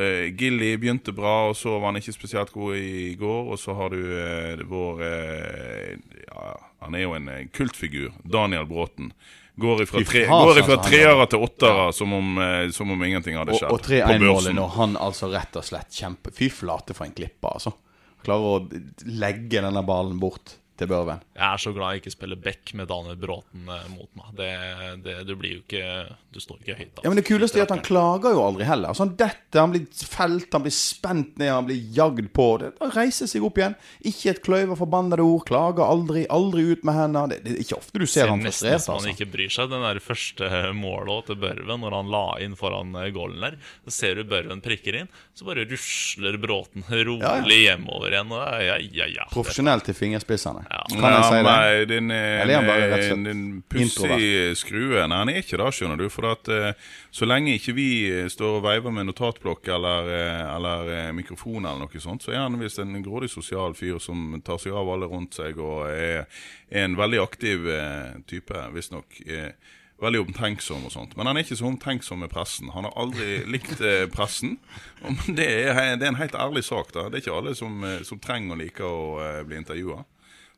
Eh, 0.00 0.30
Gilly 0.32 0.70
begynte 0.80 1.12
bra, 1.12 1.50
og 1.50 1.56
så 1.60 1.74
var 1.76 1.90
han 1.90 2.00
ikke 2.00 2.14
spesielt 2.16 2.54
god 2.54 2.78
i 2.80 3.12
går. 3.20 3.50
Og 3.52 3.60
så 3.60 3.76
har 3.76 3.92
du 3.92 4.64
vår 4.70 5.02
ja, 5.04 6.46
Han 6.82 6.98
er 6.98 7.06
jo 7.06 7.14
en 7.18 7.28
eh, 7.32 7.46
kultfigur. 7.54 8.12
Daniel 8.24 8.66
Bråten. 8.66 9.12
Går 9.54 9.82
ifra, 9.84 10.00
tre, 10.08 10.24
går 10.26 10.58
ifra 10.62 10.78
treere 10.80 11.26
til 11.28 11.42
åttere 11.44 11.90
som, 11.92 12.12
om, 12.16 12.38
eh, 12.40 12.70
som 12.72 12.90
om 12.90 13.04
ingenting 13.04 13.36
hadde 13.36 13.58
skjedd. 13.58 13.68
og 13.68 13.82
og 13.82 13.84
3-1-målet 13.84 14.56
når 14.56 14.74
han 14.78 14.96
altså 14.96 15.28
rett 15.32 15.58
og 15.60 15.66
slett 15.66 15.92
kjemper 15.92 16.32
Fy 16.32 16.48
flate 16.48 16.96
for 16.96 17.04
en 17.04 17.12
klipper, 17.16 17.58
altså. 17.58 17.74
Klarer 18.24 18.48
å 18.48 19.10
legge 19.10 19.60
denne 19.60 19.82
ballen 19.84 20.16
bort 20.22 20.56
til 20.82 20.90
Børven. 20.90 21.22
Jeg 21.38 21.46
er 21.48 21.62
så 21.62 21.72
glad 21.76 21.94
jeg 21.94 22.02
ikke 22.02 22.14
spiller 22.16 22.40
back 22.42 22.74
med 22.78 22.90
Daniel 22.90 23.16
Bråten 23.22 23.70
eh, 23.70 23.86
mot 23.94 24.10
meg. 24.18 24.32
Det, 24.38 24.50
det, 25.06 25.16
du 25.28 25.34
blir 25.38 25.56
jo 25.56 25.62
ikke 25.62 25.84
Du 26.32 26.40
står 26.42 26.58
ikke 26.62 26.76
høyt. 26.78 27.00
Ja, 27.04 27.10
men 27.12 27.18
Det 27.20 27.26
kuleste 27.28 27.60
er 27.60 27.66
at 27.66 27.72
han 27.74 27.82
klager 27.84 28.32
jo 28.36 28.42
aldri 28.44 28.66
heller. 28.68 28.90
Altså, 28.92 29.04
han 29.06 29.14
detter, 29.20 29.60
han 29.62 29.72
blir 29.74 29.86
felt, 30.08 30.48
han 30.56 30.64
blir 30.64 30.74
spent 30.74 31.34
ned, 31.40 31.50
han 31.52 31.66
blir 31.68 31.80
jagd 31.96 32.28
på. 32.36 32.46
Det, 32.62 32.70
han 32.80 32.92
reiser 32.94 33.28
seg 33.30 33.44
opp 33.46 33.60
igjen. 33.60 33.74
Ikke 34.08 34.32
et 34.32 34.40
kløyver 34.44 34.78
forbannede 34.80 35.24
ord. 35.26 35.44
Klager 35.48 35.84
aldri. 35.86 36.24
Aldri 36.32 36.64
ut 36.72 36.84
med 36.88 36.96
hendene. 36.98 37.28
Det, 37.34 37.40
det 37.46 37.54
er 37.56 37.62
ikke 37.66 37.78
ofte 37.78 38.00
du 38.00 38.06
ser 38.06 38.22
ser 38.24 38.32
han 38.32 38.42
nesten 38.44 38.70
frustrert. 38.72 38.88
han 38.88 38.96
Altså. 39.02 39.12
ikke 39.14 39.28
bryr 39.36 39.52
seg. 39.52 39.70
Den 39.72 39.84
der 39.86 40.00
første 40.02 40.48
målet 40.76 41.28
til 41.28 41.38
Børven, 41.42 41.82
når 41.84 41.98
han 41.98 42.10
la 42.12 42.24
inn 42.44 42.56
foran 42.58 42.96
eh, 43.02 43.10
goalen 43.14 43.44
der, 43.44 43.58
så 43.86 43.94
ser 43.98 44.18
du 44.20 44.24
Børven 44.32 44.62
prikker 44.64 44.98
inn, 45.02 45.10
så 45.36 45.46
bare 45.48 45.66
rusler 45.68 46.38
Bråten 46.42 46.84
rolig 46.88 47.20
Ja, 47.22 47.36
ja. 47.44 47.60
hjemover 47.68 48.14
igjen. 48.16 48.32
Og 48.32 48.64
ja, 48.64 48.76
ja, 49.02 49.06
ja. 49.20 49.28
Profesjonelt 49.32 49.84
til 49.88 49.96
fingerspissene. 49.98 50.64
Ja. 50.72 50.78
Kan 50.88 51.12
jeg 51.12 51.24
si 51.26 51.34
det? 51.36 51.42
Nei, 51.44 51.84
den 51.90 52.06
er 52.14 52.38
Eller 52.42 52.54
er 52.54 52.62
han 52.62 52.68
bare 52.70 52.84
rett 52.88 53.10
og 53.12 53.90
slett 53.92 54.60
skrue. 54.62 55.02
Nei, 55.04 55.18
han 55.20 55.28
er 55.32 55.40
ikke 55.42 55.58
det, 55.60 55.66
skjønner 55.76 56.00
du. 56.00 56.06
For 56.12 56.28
at 56.30 56.48
eh, 56.48 56.72
så 57.12 57.28
lenge 57.28 57.58
ikke 57.58 57.74
vi 57.76 57.88
eh, 58.08 58.30
står 58.32 58.56
og 58.56 58.64
veiver 58.64 58.94
med 58.96 59.10
notatblokk 59.10 59.68
eller, 59.76 60.08
eh, 60.16 60.54
eller 60.54 60.88
eh, 60.96 61.10
mikrofon 61.18 61.60
eller 61.66 61.84
noe 61.84 62.02
sånt, 62.02 62.24
så 62.24 62.32
er 62.32 62.40
han 62.46 62.56
visst 62.62 62.80
en 62.80 62.96
grådig 63.04 63.28
sosial 63.34 63.76
fyr 63.76 64.00
som 64.00 64.40
tar 64.46 64.62
seg 64.62 64.72
av 64.72 64.88
alle 64.94 65.10
rundt 65.12 65.36
seg 65.36 65.60
og 65.60 65.84
er, 65.92 66.24
er 66.72 66.88
en 66.88 66.96
veldig 66.96 67.20
aktiv 67.20 67.68
eh, 67.68 68.16
type, 68.32 68.66
visstnok. 68.72 69.22
Eh, 69.28 69.52
Veldig 70.02 70.18
omtenksom 70.24 70.88
og 70.88 70.90
sånt. 70.90 71.12
Men 71.14 71.28
han 71.28 71.38
er 71.38 71.44
ikke 71.44 71.54
så 71.60 71.68
omtenksom 71.68 72.24
med 72.24 72.30
pressen. 72.32 72.72
Han 72.74 72.88
har 72.88 72.96
aldri 72.98 73.36
likt 73.54 73.78
eh, 73.86 74.08
pressen. 74.10 74.56
Men 75.04 75.36
det 75.38 75.46
er, 75.46 75.76
det 75.94 76.08
er 76.08 76.10
en 76.10 76.18
helt 76.18 76.34
ærlig 76.34 76.64
sak. 76.66 76.90
da 76.96 77.04
Det 77.06 77.20
er 77.20 77.22
ikke 77.22 77.36
alle 77.38 77.52
som, 77.54 77.76
eh, 77.86 78.00
som 78.08 78.18
trenger 78.18 78.56
å 78.56 78.58
like 78.58 78.82
å 78.82 79.04
eh, 79.22 79.44
bli 79.46 79.60
intervjua. 79.60 80.00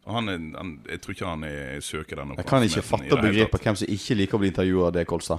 Han, 0.07 0.29
er- 0.29 0.57
han, 0.59 0.71
jeg 0.91 1.01
tror 1.01 1.15
ikke 1.15 1.27
han 1.27 1.45
er, 1.45 1.81
søker 1.81 2.17
den 2.21 2.35
Jeg 2.37 2.45
kan 2.47 2.63
ikke 2.63 2.83
fatte 2.83 3.13
og 3.17 3.23
begripe 3.25 3.59
hvem 3.63 3.77
som 3.81 3.89
ikke 3.89 4.15
liker 4.19 4.37
å 4.37 4.41
bli 4.43 4.51
intervjua 4.53 4.87
av 4.91 4.93
det, 4.93 5.07
Kolstad. 5.09 5.39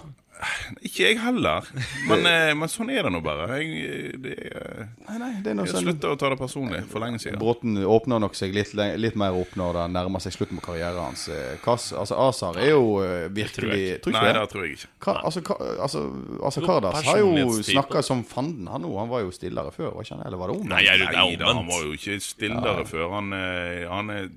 Ikke 0.85 1.05
jeg 1.07 1.17
heller. 1.21 1.63
Men, 2.09 2.25
eh, 2.27 2.51
men 2.57 2.69
sånn 2.69 2.89
er 2.91 3.05
det 3.07 3.11
nå 3.15 3.21
bare. 3.23 3.45
Jeg, 3.61 4.17
det, 4.21 4.33
er- 4.51 4.89
Nei, 5.07 5.15
nei, 5.21 5.29
det 5.45 5.53
er 5.53 5.61
jeg 5.63 5.71
sånn 5.71 5.85
slutta 5.85 6.09
å 6.11 6.17
ta 6.19 6.29
det 6.33 6.37
personlig 6.41 6.81
for 6.91 6.99
lenge 7.03 7.19
siden. 7.23 7.37
Bråten 7.41 7.77
åpner 7.87 8.19
nok 8.23 8.35
seg 8.37 8.51
litt, 8.55 8.73
litt 8.75 9.15
mer 9.19 9.37
opp 9.37 9.53
når 9.57 9.77
det 9.79 9.85
nærmer 9.95 10.23
seg 10.23 10.35
slutten 10.35 10.59
på 10.59 10.65
karrieren 10.67 10.99
hans. 10.99 11.27
Eh, 11.31 11.55
Kass, 11.63 11.87
altså 11.95 12.17
Azar 12.25 12.59
er 12.61 12.73
jo 12.73 12.83
eh, 13.05 13.27
virkelig 13.33 14.01
Tror 14.05 14.17
Nei, 14.17 14.21
ikke 14.25 14.33
det 14.33 14.35
det? 14.41 14.45
tror 14.51 14.65
jeg 14.67 14.75
ikke. 14.75 14.91
Ka, 15.07 15.15
altså, 15.29 15.45
ka, 15.47 15.57
altså, 15.87 16.03
altså 16.51 16.65
Kardas 16.67 16.99
har 17.07 17.21
jo 17.23 17.47
snakka 17.71 18.03
som 18.05 18.25
fanden. 18.27 18.67
Han, 18.73 18.89
òg. 18.89 18.99
han 19.05 19.13
var 19.15 19.23
jo 19.25 19.31
stillere 19.35 19.71
før, 19.75 19.93
var 19.95 20.05
ikke 20.07 20.17
han? 20.19 20.25
Eller 20.27 20.41
var 20.43 20.51
det 20.51 20.57
omvendt? 20.59 20.75
Nei, 20.75 20.83
det 20.83 21.09
er 21.09 21.15
Nei 21.15 21.39
da, 21.41 21.53
han 21.55 21.71
var 21.71 21.87
jo 21.87 21.95
ikke 21.95 22.19
stillere 22.27 22.85
før. 22.91 23.07
Han, 23.15 23.33
eh, 23.39 23.85
han, 23.93 24.13
er- 24.19 24.29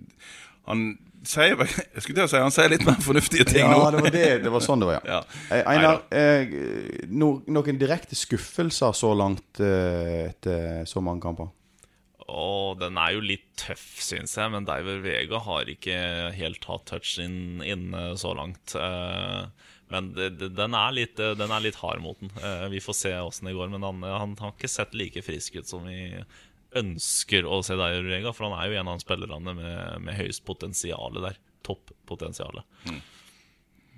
han 0.70 0.86
sier 1.26 1.56
Jeg 1.58 2.02
skulle 2.04 2.16
til 2.20 2.24
å 2.26 2.30
si 2.30 2.40
han 2.42 2.52
sier 2.54 2.70
litt 2.70 2.84
mer 2.86 2.98
fornuftige 3.02 3.46
ting 3.48 3.64
Ja, 3.64 3.72
nå. 3.74 3.90
det 3.94 4.02
var, 4.04 4.10
det, 4.14 4.26
det 4.44 4.52
var 4.54 4.62
sånn 4.64 4.82
det 4.82 4.88
var, 4.90 4.98
ja. 5.02 5.18
Ja. 5.18 5.38
Eh, 5.56 5.62
Einar, 5.72 6.02
eh, 6.14 6.52
no, 7.10 7.30
noen 7.50 7.80
direkte 7.80 8.14
skuffelser 8.18 8.92
så 8.94 9.14
langt 9.18 9.60
eh, 9.64 10.28
etter 10.30 10.84
så 10.88 11.02
mange 11.04 11.24
kamper? 11.24 11.50
Og 12.28 12.76
den 12.82 12.98
er 13.00 13.14
jo 13.16 13.22
litt 13.24 13.46
tøff, 13.56 13.86
syns 14.04 14.34
jeg, 14.36 14.52
men 14.52 14.66
Diver 14.68 14.98
Vega 15.00 15.38
har 15.46 15.70
ikke 15.72 15.96
helt 16.36 16.66
hatt 16.68 16.84
touchen 16.90 17.62
inne 17.64 18.10
så 18.20 18.34
langt. 18.36 18.74
Eh, 18.76 19.48
Men 19.88 20.10
den, 20.12 20.74
er 20.76 20.90
litt, 20.92 21.16
den 21.16 21.48
er 21.50 21.62
litt 21.64 21.78
hard 21.80 22.02
mot 22.04 22.18
den. 22.20 22.28
Vi 22.68 22.82
får 22.84 22.96
se 22.98 23.12
åssen 23.24 23.48
det 23.48 23.54
går, 23.56 23.70
men 23.72 23.86
han, 23.86 24.02
han 24.04 24.34
har 24.36 24.52
ikke 24.52 24.68
sett 24.68 24.92
like 24.92 25.22
frisk 25.24 25.56
ut 25.56 25.66
som 25.70 25.86
vi 25.88 26.20
ønsker 26.76 27.46
å 27.48 27.60
se 27.64 27.76
deg, 27.78 28.02
Rega, 28.04 28.32
for 28.36 28.48
han 28.48 28.58
er 28.58 28.72
jo 28.72 28.80
en 28.80 28.90
av 28.92 29.00
spillerne 29.02 29.54
med, 29.56 29.78
med 30.04 30.18
høyest 30.18 30.44
potensial 30.48 31.16
der. 31.22 31.38
Topppotensialet. 31.66 32.64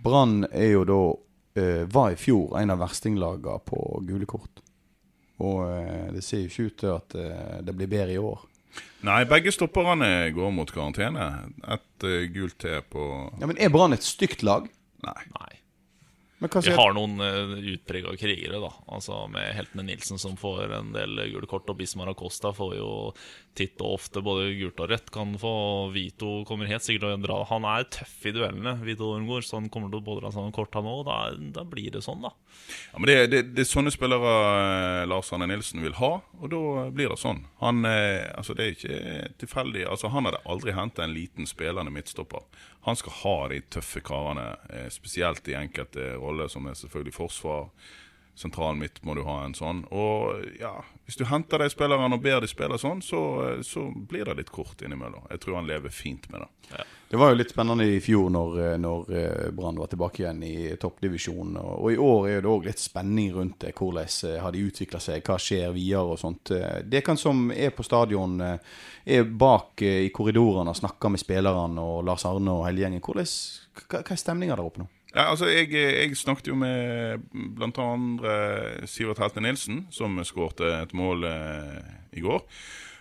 Brann 0.02 0.44
er 0.48 0.72
jo 0.72 0.84
da 0.88 1.00
eh, 1.60 1.84
var 1.90 2.14
i 2.14 2.18
fjor 2.18 2.56
en 2.58 2.72
av 2.74 2.80
verstinglagene 2.82 3.60
på 3.66 3.80
gule 4.08 4.26
kort. 4.30 4.62
Og 5.40 5.64
eh, 5.68 6.08
det 6.14 6.24
ser 6.24 6.44
jo 6.44 6.50
ikke 6.50 6.68
ut 6.68 6.78
til 6.82 6.94
at 6.94 7.18
eh, 7.20 7.58
det 7.66 7.76
blir 7.76 7.90
bedre 7.90 8.16
i 8.16 8.22
år. 8.22 8.46
Nei, 9.06 9.22
begge 9.28 9.52
stopperne 9.54 10.30
går 10.36 10.52
mot 10.54 10.70
karantene. 10.70 11.26
Et 11.74 12.04
uh, 12.06 12.18
gult 12.30 12.58
T 12.62 12.76
på 12.92 13.06
Ja, 13.40 13.48
Men 13.48 13.58
er 13.58 13.72
Brann 13.72 13.96
et 13.96 14.06
stygt 14.06 14.44
lag? 14.46 14.68
Nei. 15.02 15.22
Nei. 15.34 15.52
Vi 16.40 16.72
har 16.72 16.94
noen 16.96 17.20
uh, 17.20 17.52
utprega 17.74 18.14
krigere, 18.16 18.60
da. 18.62 18.70
Altså 18.88 19.26
Med 19.28 19.52
heltene 19.58 19.84
Nilsen 19.90 20.20
som 20.20 20.38
får 20.40 20.72
en 20.72 20.94
del 20.94 21.20
gule 21.34 21.48
kort, 21.50 21.68
og 21.68 21.76
Bismar 21.76 22.08
Acosta 22.12 22.54
får 22.56 22.76
jo 22.78 22.90
titt 23.58 23.80
og 23.84 23.98
ofte 23.98 24.22
både 24.24 24.48
gult 24.56 24.80
og 24.80 24.88
rødt. 24.94 25.12
Kan 25.12 25.36
få 25.40 25.52
Vito 25.92 26.40
kommer 26.48 26.70
helt 26.70 26.86
sikkert 26.86 27.04
til 27.04 27.18
å 27.18 27.22
dra 27.26 27.38
Han 27.52 27.68
er 27.68 27.88
tøff 27.92 28.24
i 28.24 28.32
duellene, 28.36 28.78
Vito 28.86 29.10
Ormgård, 29.12 29.44
så 29.44 29.58
han 29.58 29.68
kommer 29.72 29.92
til 29.92 30.00
å 30.00 30.06
både 30.06 30.24
dra 30.24 30.32
seg 30.34 30.48
kort, 30.56 30.72
han 30.78 30.88
òg. 30.88 31.04
Da, 31.10 31.18
da 31.60 31.66
blir 31.68 31.92
det 31.92 32.04
sånn, 32.06 32.24
da. 32.24 32.32
Ja, 32.92 32.98
men 32.98 33.06
det, 33.06 33.16
det, 33.32 33.42
det 33.54 33.64
er 33.64 33.68
sånne 33.68 33.92
spillere 33.94 34.34
eh, 35.02 35.06
Lars 35.10 35.30
Arne 35.34 35.48
Nilsen 35.50 35.82
vil 35.84 35.96
ha, 36.00 36.10
og 36.40 36.50
da 36.52 36.88
blir 36.94 37.12
det 37.12 37.18
sånn. 37.20 37.44
Han, 37.62 37.84
eh, 37.88 38.26
altså 38.34 38.56
Det 38.58 38.66
er 38.66 38.76
ikke 38.76 39.30
tilfeldig. 39.42 39.86
Altså 39.90 40.10
Han 40.14 40.28
hadde 40.28 40.42
aldri 40.44 40.74
henta 40.76 41.04
en 41.04 41.14
liten 41.14 41.48
spillende 41.50 41.92
midtstopper. 41.94 42.44
Han 42.88 42.98
skal 42.98 43.16
ha 43.22 43.36
de 43.52 43.62
tøffe 43.72 44.02
karene, 44.04 44.52
eh, 44.70 44.88
spesielt 44.92 45.48
i 45.48 45.58
enkelte 45.58 46.14
roller, 46.16 46.48
som 46.48 46.66
er 46.66 46.78
selvfølgelig 46.78 47.16
forsvar. 47.16 47.68
Sentral 48.40 48.78
midt 48.78 49.02
må 49.04 49.14
du 49.14 49.24
ha 49.26 49.42
en 49.44 49.54
sånn. 49.54 49.84
Og 49.92 50.46
ja, 50.60 50.78
hvis 51.04 51.18
du 51.20 51.26
henter 51.28 51.60
de 51.60 51.68
spillerne 51.72 52.16
og 52.16 52.22
ber 52.24 52.40
de 52.40 52.48
spille 52.48 52.78
sånn, 52.80 53.02
så, 53.04 53.20
så 53.66 53.90
blir 53.92 54.30
det 54.30 54.38
litt 54.38 54.52
kort 54.54 54.80
innimellom. 54.82 55.26
Jeg 55.30 55.42
tror 55.44 55.60
han 55.60 55.68
lever 55.68 55.92
fint 55.92 56.30
med 56.32 56.46
det. 56.46 56.86
Det 57.10 57.18
var 57.18 57.32
jo 57.32 57.40
litt 57.40 57.50
spennende 57.50 57.88
i 57.90 57.96
fjor 57.98 58.28
når, 58.30 58.52
eh, 58.62 58.74
når 58.78 59.08
eh, 59.18 59.46
Brann 59.50 59.80
var 59.82 59.88
tilbake 59.90 60.22
igjen 60.22 60.44
i 60.46 60.76
toppdivisjonen. 60.78 61.56
Og, 61.58 61.88
i 61.90 61.96
år 61.98 62.28
er 62.30 62.44
det 62.44 62.50
òg 62.52 62.68
litt 62.68 62.78
spenning 62.78 63.32
rundt 63.34 63.56
det. 63.64 63.72
Hvordan 63.74 64.06
eh, 64.28 64.36
har 64.38 64.54
de 64.54 64.62
utvikla 64.68 65.00
seg, 65.02 65.24
hva 65.26 65.34
skjer 65.42 65.74
videre 65.74 66.14
og 66.14 66.20
sånt. 66.22 66.52
Det 66.86 67.00
kan 67.02 67.18
som 67.18 67.48
er 67.50 67.74
på 67.74 67.82
stadion, 67.82 68.38
er 68.38 69.26
bak 69.26 69.82
i 69.82 70.12
korridorene 70.14 70.70
og 70.70 70.78
snakker 70.78 71.10
med 71.10 71.22
spillerne 71.24 71.82
og 71.82 72.06
Lars 72.06 72.28
Arne 72.30 72.54
og 72.60 72.68
hele 72.68 72.84
gjengen. 72.84 73.02
Hvordan, 73.02 73.26
hva, 73.80 74.04
hva 74.04 74.14
er 74.14 74.22
stemninga 74.22 74.54
der 74.54 74.70
oppe 74.70 74.84
nå? 74.84 74.86
Ja, 75.10 75.24
altså 75.32 75.48
jeg, 75.50 75.72
jeg 75.74 76.14
snakket 76.14 76.52
jo 76.52 76.54
med 76.54 77.24
andre 77.58 78.36
Sivert 78.86 79.18
Halte 79.18 79.42
Nilsen, 79.42 79.88
som 79.90 80.14
skårte 80.22 80.70
et 80.84 80.94
mål 80.94 81.26
eh, 81.26 81.90
i 82.14 82.22
går. 82.22 82.46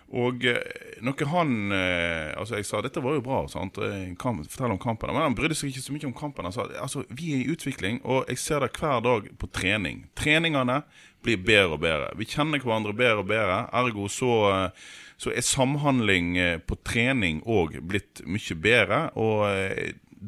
Og 0.10 0.46
eh, 0.50 0.62
noe 1.06 1.26
han 1.30 1.74
eh, 1.76 2.32
Altså, 2.40 2.58
jeg 2.58 2.66
sa 2.66 2.82
dette 2.82 3.02
var 3.04 3.18
jo 3.18 3.26
bra, 3.26 3.44
sant? 3.52 3.78
Eh, 3.84 4.16
Kamp, 4.20 4.42
fortell 4.50 4.74
om 4.74 4.82
kampen. 4.82 5.14
Men 5.14 5.28
han 5.28 5.38
brydde 5.38 5.58
seg 5.58 5.70
ikke 5.70 5.86
så 5.86 5.96
mye 5.96 6.10
om 6.10 6.16
kampen. 6.18 6.48
Han 6.48 6.56
sa 6.56 6.66
altså, 6.82 7.04
vi 7.10 7.36
er 7.36 7.44
i 7.44 7.54
utvikling, 7.54 8.02
og 8.04 8.30
jeg 8.32 8.42
ser 8.42 8.66
det 8.66 8.74
hver 8.80 9.04
dag 9.06 9.30
på 9.40 9.52
trening. 9.54 10.08
Treningene 10.18 10.82
blir 11.26 11.42
bedre 11.44 11.76
og 11.76 11.84
bedre. 11.84 12.10
Vi 12.18 12.30
kjenner 12.32 12.64
hverandre 12.64 12.96
bedre 12.96 13.24
og 13.26 13.30
bedre. 13.30 13.62
Ergo 13.76 14.10
så 14.12 14.72
så 15.20 15.34
er 15.36 15.44
samhandling 15.44 16.38
på 16.64 16.78
trening 16.88 17.42
òg 17.44 17.74
blitt 17.84 18.22
mye 18.24 18.56
bedre, 18.56 19.00
og 19.20 19.42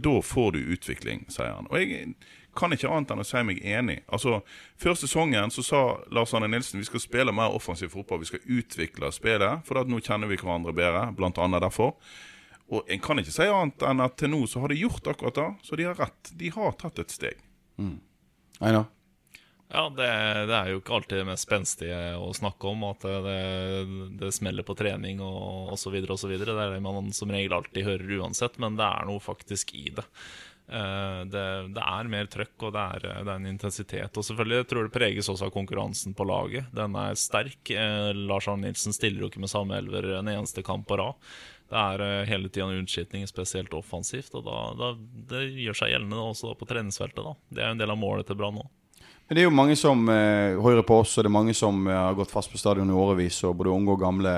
da 0.04 0.18
får 0.20 0.50
du 0.52 0.74
utvikling, 0.76 1.22
sier 1.32 1.54
han. 1.56 1.70
Og 1.72 1.80
jeg 1.80 2.10
kan 2.58 2.74
ikke 2.76 2.90
annet 2.92 3.14
enn 3.14 3.24
å 3.24 3.28
si 3.28 3.42
meg 3.48 3.62
enig. 3.64 4.02
Altså, 4.12 4.42
Før 4.82 4.98
sesongen 5.00 5.54
så 5.54 5.64
sa 5.66 5.82
Lars 6.12 6.34
Arne 6.36 6.50
Nilsen 6.52 6.82
vi 6.82 6.88
skal 6.90 7.04
spille 7.04 7.36
mer 7.36 7.56
offensiv 7.56 7.94
fotball. 7.94 8.22
Vi 8.24 8.32
skal 8.32 8.46
utvikle 8.60 9.12
spillet, 9.16 9.66
for 9.68 9.82
at 9.82 9.92
nå 9.92 10.02
kjenner 10.04 10.32
vi 10.32 10.40
hverandre 10.42 10.76
bedre. 10.76 11.08
Blant 11.18 11.40
annet 11.42 11.64
derfor. 11.64 11.96
Og 12.72 12.88
en 12.88 13.04
kan 13.04 13.20
ikke 13.20 13.36
si 13.36 13.48
annet 13.48 13.84
enn 13.88 14.04
at 14.04 14.18
til 14.20 14.32
nå 14.32 14.46
så 14.48 14.64
har 14.64 14.72
de 14.72 14.80
gjort 14.80 15.12
akkurat 15.12 15.38
det, 15.38 15.50
så 15.68 15.80
de 15.80 15.88
har 15.90 16.00
rett. 16.00 16.34
De 16.40 16.52
har 16.56 16.76
tatt 16.80 17.04
et 17.04 17.14
steg. 17.14 17.40
Einar? 18.62 18.88
Ja, 19.72 19.86
det, 19.88 20.08
det 20.50 20.56
er 20.56 20.70
jo 20.74 20.82
ikke 20.82 20.98
alltid 20.98 21.22
det 21.22 21.28
mest 21.30 21.48
spenstige 21.48 22.00
å 22.20 22.34
snakke 22.36 22.68
om, 22.68 22.82
at 22.90 23.06
det, 23.08 23.36
det 24.20 24.32
smeller 24.36 24.68
på 24.68 24.76
trening 24.76 25.22
og 25.24 25.72
osv. 25.78 25.96
osv. 26.12 26.34
Det 26.36 26.48
er 26.52 26.74
det 26.76 26.82
man 26.84 27.08
som 27.16 27.32
regel 27.32 27.56
alltid 27.56 27.88
hører 27.88 28.18
uansett, 28.20 28.60
men 28.60 28.76
det 28.80 28.88
er 28.88 29.08
noe 29.08 29.24
faktisk 29.24 29.72
i 29.80 29.86
det. 29.96 30.04
Eh, 30.72 31.22
Det, 31.32 31.46
det 31.76 31.84
er 31.84 32.10
mer 32.10 32.28
trøkk, 32.32 32.56
og 32.68 32.74
det 32.76 32.82
er, 32.96 33.08
det 33.26 33.32
er 33.32 33.38
en 33.38 33.50
intensitet. 33.50 34.18
Og 34.18 34.26
selvfølgelig 34.26 34.62
jeg 34.62 34.68
tror 34.72 34.88
det 34.88 34.96
preges 34.96 35.30
også 35.32 35.50
av 35.50 35.56
konkurransen 35.56 36.16
på 36.16 36.28
laget. 36.28 36.70
Den 36.76 36.96
er 36.96 37.18
sterk. 37.20 37.60
Eh, 37.76 38.12
Lars 38.16 38.48
Arne 38.48 38.70
Nilsen 38.70 38.96
stiller 38.96 39.26
jo 39.26 39.32
ikke 39.32 39.44
med 39.44 39.52
samme 39.52 39.78
elver 39.78 40.14
en 40.18 40.32
eneste 40.32 40.64
kamp 40.64 40.88
på 40.88 41.00
rad. 41.02 41.20
Det 41.72 41.80
er 41.80 42.04
eh, 42.04 42.28
hele 42.28 42.50
tida 42.50 42.68
en 42.68 42.84
utskitning, 42.84 43.28
spesielt 43.28 43.74
offensivt. 43.76 44.34
Og 44.36 44.46
da, 44.48 44.60
da, 44.80 44.94
det 45.32 45.48
gjør 45.66 45.82
seg 45.82 45.94
gjeldende 45.94 46.28
også 46.32 46.56
på 46.60 46.68
treningsfeltet. 46.70 47.24
da 47.24 47.36
Det 47.50 47.64
er 47.64 47.72
jo 47.72 47.78
en 47.78 47.84
del 47.84 47.96
av 47.96 48.00
målet 48.00 48.28
til 48.28 48.40
Brann 48.40 48.60
nå. 48.60 48.68
Men 49.28 49.38
det 49.38 49.44
er 49.44 49.48
jo 49.48 49.56
mange 49.56 49.78
som 49.80 50.08
eh, 50.12 50.60
hører 50.60 50.84
på 50.84 50.98
oss, 51.04 51.16
og 51.16 51.24
det 51.24 51.30
er 51.32 51.40
mange 51.40 51.56
som 51.56 51.86
har 51.88 52.16
gått 52.18 52.32
fast 52.32 52.52
på 52.52 52.60
stadion 52.60 52.90
i 52.92 52.96
årevis, 52.96 53.44
og 53.48 53.56
både 53.60 53.72
unge 53.72 53.94
og 53.94 54.02
gamle, 54.02 54.34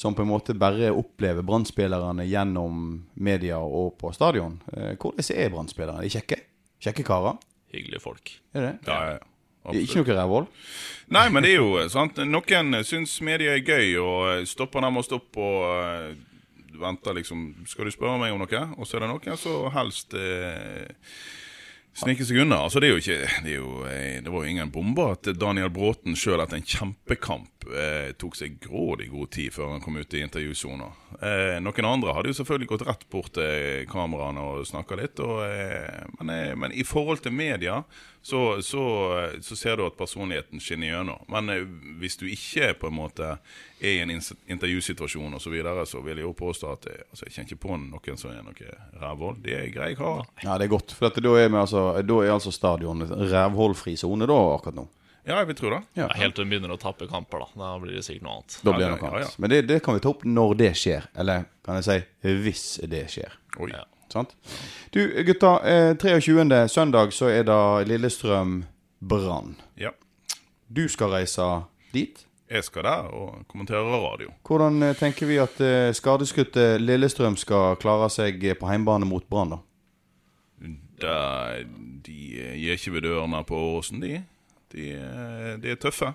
som 0.00 0.14
på 0.16 0.24
en 0.24 0.30
måte 0.30 0.54
bare 0.56 0.88
opplever 0.96 1.44
Brann-spillerne 1.44 2.24
gjennom 2.24 3.02
media 3.20 3.58
og 3.60 3.98
på 4.00 4.14
stadion. 4.16 4.54
Eh, 4.72 4.94
hvordan 4.96 5.26
er? 5.36 5.52
Er 5.52 6.00
de 6.00 6.12
kjekke? 6.14 6.38
Kjekke 6.80 7.04
karer? 7.04 7.36
Hyggelige 7.74 8.00
folk. 8.00 8.32
Er 8.56 8.64
det? 8.64 8.72
Ja, 8.88 9.02
ja, 9.04 9.18
ja. 9.18 9.26
Det 9.70 9.82
Ikke 9.84 10.00
noe 10.00 10.16
rævhold? 10.16 10.46
Nei, 11.12 11.26
men 11.28 11.44
det 11.44 11.50
er 11.52 11.60
jo 11.60 11.82
sant. 11.92 12.16
Noen 12.24 12.78
syns 12.88 13.18
media 13.20 13.52
er 13.52 13.60
gøy 13.60 13.98
og 14.00 14.48
stopper 14.48 14.86
dem 14.86 14.96
og 14.96 15.04
stopper 15.04 15.44
og 15.44 15.84
eh, 15.84 16.16
venter 16.80 17.18
liksom 17.20 17.44
Skal 17.68 17.84
du 17.84 17.92
spørre 17.92 18.16
meg 18.22 18.32
om 18.32 18.40
noe? 18.40 18.62
Og 18.80 18.88
så 18.88 18.96
er 18.96 19.04
det 19.04 19.10
noen 19.12 19.36
som 19.36 19.68
helst 19.76 20.16
eh, 20.16 20.88
sniker 21.96 22.24
seg 22.24 22.42
unna. 22.44 22.62
Altså, 22.64 22.80
det 22.80 22.88
er 22.88 22.94
jo 22.94 23.00
ikke 23.02 23.44
Det, 23.44 23.54
jo, 23.54 23.70
eh, 23.88 24.20
det 24.22 24.30
var 24.32 24.44
jo 24.44 24.50
ingen 24.50 24.70
bomber 24.72 25.14
at 25.16 25.30
Daniel 25.38 25.70
Bråten 25.74 26.16
sjøl 26.18 26.42
etter 26.42 26.60
en 26.60 26.66
kjempekamp 26.66 27.66
eh, 27.68 28.12
tok 28.20 28.36
seg 28.38 28.58
grådig 28.62 29.10
god 29.12 29.32
tid 29.34 29.54
før 29.54 29.74
han 29.74 29.82
kom 29.84 29.98
ut 30.00 30.14
i 30.14 30.22
intervjusona. 30.24 30.90
Eh, 31.20 31.56
noen 31.62 31.88
andre 31.90 32.14
hadde 32.16 32.32
jo 32.32 32.38
selvfølgelig 32.40 32.70
gått 32.74 32.86
rett 32.88 33.06
bort 33.12 33.34
til 33.36 33.88
kameraene 33.90 34.46
og 34.52 34.68
snakka 34.68 34.98
litt. 35.00 35.20
Og, 35.24 35.42
eh, 35.46 36.06
men, 36.20 36.34
eh, 36.36 36.54
men 36.56 36.72
i 36.72 36.86
forhold 36.86 37.22
til 37.24 37.36
media 37.36 37.82
så, 38.22 38.62
så, 38.62 38.82
så 39.40 39.56
ser 39.56 39.76
du 39.76 39.86
at 39.86 39.96
personligheten 39.96 40.60
skinner 40.60 40.90
gjennom. 40.90 41.24
Men 41.32 41.48
eh, 41.48 41.64
hvis 42.00 42.18
du 42.20 42.26
ikke 42.28 42.74
på 42.80 42.90
en 42.90 42.96
måte 42.98 43.30
er 43.80 43.94
i 43.94 44.02
en 44.04 44.12
intervjusituasjon 44.12 45.34
osv., 45.38 45.46
så, 45.46 45.52
videre, 45.54 45.86
så 45.88 46.02
vil 46.04 46.20
jeg 46.20 46.26
jo 46.26 46.34
påstå 46.36 46.72
at 46.74 46.88
jeg, 46.90 47.06
altså, 47.08 47.26
jeg 47.26 47.34
kjenner 47.34 47.48
ikke 47.48 47.62
på 47.64 47.78
noen 47.80 48.20
som 48.20 48.32
er 48.34 48.44
noe 48.44 48.74
rævhold. 49.00 49.40
Det 49.44 49.56
er 49.56 49.68
greie 49.72 49.96
karer. 49.98 50.28
Ja, 50.44 50.58
det 50.60 50.68
er 50.68 50.74
godt. 50.76 50.92
For 50.96 51.08
dette, 51.08 51.24
da, 51.24 51.34
er 51.40 51.48
vi 51.48 51.60
altså, 51.62 51.84
da 52.04 52.18
er 52.24 52.32
altså 52.36 52.52
stadion 52.54 53.06
rævholdfri 53.08 53.96
sone 54.00 54.28
da, 54.28 54.40
akkurat 54.56 54.82
nå. 54.82 54.88
Ja, 55.24 55.36
jeg 55.36 55.50
vil 55.50 55.56
tro 55.56 55.70
det. 55.72 55.80
Ja. 56.00 56.08
Helt 56.16 56.36
til 56.36 56.44
hun 56.44 56.52
begynner 56.52 56.72
å 56.74 56.80
tappe 56.80 57.08
kamper, 57.08 57.44
da. 57.44 57.48
Da 57.60 57.72
blir 57.80 57.96
det 57.96 58.04
sikkert 58.06 58.24
noe 58.26 58.38
annet. 58.38 58.56
Da 58.64 58.74
blir 58.74 58.84
det 58.86 58.92
noe 58.94 59.00
noe 59.00 59.10
ja, 59.10 59.22
ja. 59.22 59.28
annet. 59.28 59.40
Men 59.40 59.52
det, 59.52 59.60
det 59.68 59.80
kan 59.84 59.96
vi 59.96 60.04
ta 60.04 60.12
opp 60.12 60.24
når 60.28 60.54
det 60.60 60.70
skjer. 60.80 61.08
Eller 61.20 61.48
kan 61.66 61.80
jeg 61.80 61.88
si 61.88 62.36
hvis 62.44 62.66
det 62.90 63.02
skjer. 63.12 63.36
Oi. 63.60 63.72
Ja. 63.72 63.84
Sant? 64.12 64.34
Du 64.94 65.00
gutta, 65.26 65.56
eh, 65.64 65.94
23. 65.96 66.68
søndag 66.68 67.12
så 67.12 67.28
er 67.30 67.44
det 67.46 67.88
Lillestrøm-Brann. 67.88 69.54
Ja. 69.78 69.90
Du 70.68 70.88
skal 70.88 71.08
reise 71.14 71.46
dit. 71.94 72.26
Jeg 72.50 72.64
skal 72.64 72.82
der 72.82 73.06
og 73.14 73.44
kommentere 73.48 73.84
radio. 74.02 74.32
Hvordan 74.46 74.82
eh, 74.82 74.96
tenker 74.98 75.26
vi 75.26 75.36
at 75.38 75.60
eh, 75.62 75.92
skadeskutte 75.94 76.78
Lillestrøm 76.82 77.36
skal 77.38 77.76
klare 77.78 78.08
seg 78.10 78.42
eh, 78.44 78.56
på 78.58 78.66
heimbane 78.66 79.06
mot 79.06 79.26
Brann, 79.30 79.54
da? 79.54 79.60
De, 81.00 81.12
de 82.06 82.16
eh, 82.42 82.56
gir 82.58 82.74
ikke 82.74 82.96
ved 82.96 83.06
dørene 83.06 83.44
på 83.46 83.60
Åsen, 83.78 84.02
de. 84.02 84.18
De, 84.74 84.88
eh, 84.98 85.54
de 85.62 85.70
er 85.70 85.78
tøffe. 85.80 86.10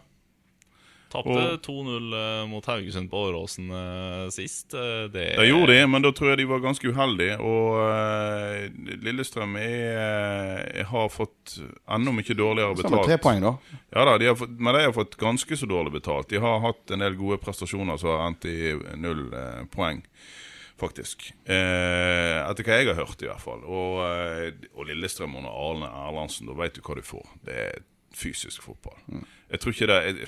Tapte 1.15 1.35
Og- 1.55 1.61
2-0 1.63 2.13
eh, 2.19 2.45
mot 2.51 2.65
Haugesund 2.67 3.09
på 3.09 3.21
Åråsen 3.29 3.69
eh, 3.71 4.27
sist. 4.35 4.73
Eh, 4.75 5.07
Det, 5.13 5.25
Det 5.39 5.47
gjorde 5.47 5.71
de, 5.73 5.87
men 5.87 6.03
da 6.03 6.11
tror 6.11 6.33
jeg 6.33 6.41
de 6.43 6.47
var 6.51 6.59
ganske 6.63 6.91
uheldige. 6.91 7.37
Og 7.39 8.99
Lillestrøm 9.05 9.55
er, 9.61 10.83
har 10.89 11.09
fått 11.13 11.55
enda 11.87 12.11
mye 12.15 12.35
dårligere 12.37 12.75
betalt. 12.79 13.05
tre 13.07 13.17
poeng, 13.21 13.41
da. 13.45 13.53
Ja 13.95 14.05
da, 14.09 14.17
de 14.21 14.29
har 14.31 14.35
fått, 14.39 14.55
Men 14.59 14.73
de 14.75 14.83
har 14.87 14.95
fått 14.95 15.17
ganske 15.21 15.57
så 15.57 15.67
dårlig 15.69 15.93
betalt. 15.99 16.29
De 16.29 16.41
har 16.43 16.59
hatt 16.63 16.91
en 16.91 16.99
del 17.05 17.15
gode 17.19 17.39
prestasjoner 17.43 17.97
som 18.01 18.09
har 18.15 18.27
endt 18.29 18.45
i 18.49 18.73
null 18.99 19.29
poeng, 19.73 20.01
faktisk. 20.79 21.29
Eh, 21.47 22.39
etter 22.49 22.65
hva 22.67 22.79
jeg 22.81 22.89
har 22.91 22.99
hørt, 23.05 23.21
i 23.23 23.29
hvert 23.29 23.43
fall. 23.43 23.63
Og, 23.63 24.01
og 24.75 24.87
Lillestrøm 24.89 25.37
under 25.39 25.51
Arne 25.53 25.87
Erlandsen, 26.07 26.47
da 26.49 26.57
vet 26.59 26.75
du 26.75 26.81
hva 26.85 26.95
du 26.99 27.05
får. 27.05 27.25
Det 27.45 27.55
er 27.69 27.79
fysisk 28.15 28.63
fotball. 28.63 28.95
Jeg 29.51 29.59
tror 29.59 29.73
ikke 29.75 29.87
det 29.91 30.01
jeg, 30.05 30.27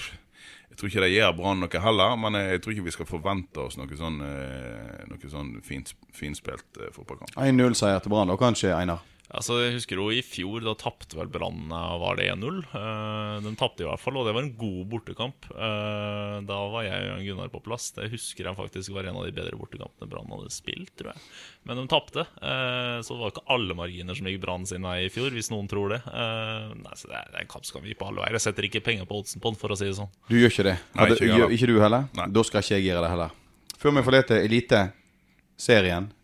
jeg 0.77 0.81
tror 0.84 0.91
ikke 0.91 1.01
det 1.07 1.13
gjør 1.15 1.31
Brann 1.34 1.63
noe 1.63 1.79
heller, 1.81 2.12
men 2.22 2.36
jeg, 2.38 2.50
jeg 2.53 2.62
tror 2.62 2.74
ikke 2.75 2.84
vi 2.86 2.91
skal 2.93 3.07
forvente 3.10 3.62
oss 3.63 3.79
noe 3.79 3.96
sånn, 3.98 4.19
eh, 4.22 5.00
noe 5.10 5.29
sånn 5.31 5.48
finspilt 5.65 6.77
eh, 6.77 6.91
fotballkamp. 6.93 7.31
1-0-seier 7.34 8.03
til 8.05 8.13
Brann, 8.13 8.29
da 8.29 8.36
kanskje, 8.38 8.75
Einar? 8.77 9.01
Altså, 9.27 9.57
jeg 9.60 9.75
husker 9.75 10.00
jo 10.00 10.07
i 10.13 10.22
fjor, 10.24 10.62
da 10.63 10.72
tapte 10.79 11.17
vel 11.17 11.27
Brann 11.31 11.67
eh, 11.67 11.96
Var 12.00 12.19
det 12.19 12.29
1-0? 12.31 12.62
de 12.72 13.48
den 13.48 13.57
tapte 13.60 13.84
i 13.84 13.88
hvert 13.88 14.01
fall, 14.01 14.15
og 14.19 14.27
det 14.27 14.34
var 14.36 14.46
en 14.46 14.53
god 14.60 14.84
bortekamp. 14.91 15.50
Eh, 15.51 16.36
da 16.48 16.60
var 16.72 16.86
jeg 16.86 17.10
og 17.12 17.24
Gunnar 17.25 17.51
på 17.51 17.62
plass. 17.65 17.89
Det 17.96 18.10
husker 18.13 18.48
jeg 18.48 18.57
faktisk 18.57 18.93
var 18.96 19.10
en 19.10 19.19
av 19.19 19.27
de 19.27 19.34
bedre 19.36 19.60
bortekampene 19.60 20.10
Brann 20.12 20.31
hadde 20.31 20.53
spilt, 20.53 20.93
tror 21.00 21.12
jeg. 21.13 21.24
Men 21.67 21.81
de 21.81 21.86
tapte, 21.91 22.24
eh, 22.24 23.00
så 23.03 23.15
det 23.15 23.22
var 23.22 23.34
ikke 23.34 23.46
alle 23.57 23.77
marginer 23.77 24.17
som 24.17 24.29
gikk 24.29 24.41
Brann 24.43 24.67
sin 24.69 24.88
vei 24.88 25.00
i 25.05 25.12
fjor, 25.13 25.34
hvis 25.36 25.51
noen 25.53 25.67
tror 25.72 25.96
det. 25.96 26.01
Eh, 26.07 26.69
nei, 26.79 26.96
så 27.00 27.12
det 27.12 27.19
er, 27.19 27.34
en 27.43 27.51
kamp 27.51 27.67
som 27.67 27.79
kan 27.79 27.88
vi 27.88 27.98
på 27.98 28.07
alle 28.07 28.24
veier. 28.24 28.39
Jeg 28.39 28.48
setter 28.48 28.69
ikke 28.69 28.84
penger 28.86 29.10
på 29.10 29.19
oddsen 29.22 29.43
på 29.43 29.51
den, 29.51 29.60
for 29.60 29.74
å 29.74 29.79
si 29.79 29.89
det 29.89 29.98
sånn. 30.00 30.13
Du 30.31 30.38
gjør 30.39 30.53
ikke 30.53 30.69
det? 30.72 30.77
Nei, 30.96 31.10
ikke 31.15 31.31
gjør, 31.34 31.57
ikke 31.57 31.72
du 31.72 31.75
heller? 31.84 32.07
Nei. 32.17 32.29
Da 32.38 32.46
skal 32.48 32.63
ikke 32.63 32.79
jeg 32.79 32.89
gjøre 32.89 33.03
det 33.03 33.12
heller. 33.15 33.41
Før 33.77 33.93
vi 33.93 34.05
forlater 34.07 34.46
Eliteserien 34.48 36.07
eh, 36.07 36.13
eh, 36.13 36.16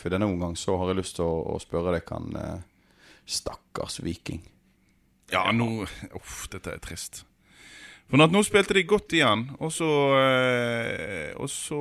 for 0.00 0.12
denne 0.12 0.28
omgang, 0.28 0.56
så 0.58 0.76
har 0.80 0.92
jeg 0.92 1.00
lyst 1.02 1.16
til 1.18 1.26
å, 1.28 1.54
å 1.54 1.60
spørre 1.62 1.94
deg 1.96 2.06
kan 2.08 2.30
eh, 2.38 2.64
Stakkars 3.26 4.00
Viking. 4.04 4.42
Ja, 5.32 5.46
nå 5.54 5.84
Uff, 6.18 6.48
dette 6.52 6.74
er 6.74 6.82
trist. 6.82 7.24
For 8.12 8.20
at 8.20 8.32
nå 8.34 8.42
spilte 8.44 8.74
de 8.76 8.82
godt 8.84 9.14
igjen, 9.16 9.46
og 9.56 9.70
så 9.72 9.88
eh, 10.20 11.30
Og 11.40 11.48
så 11.48 11.78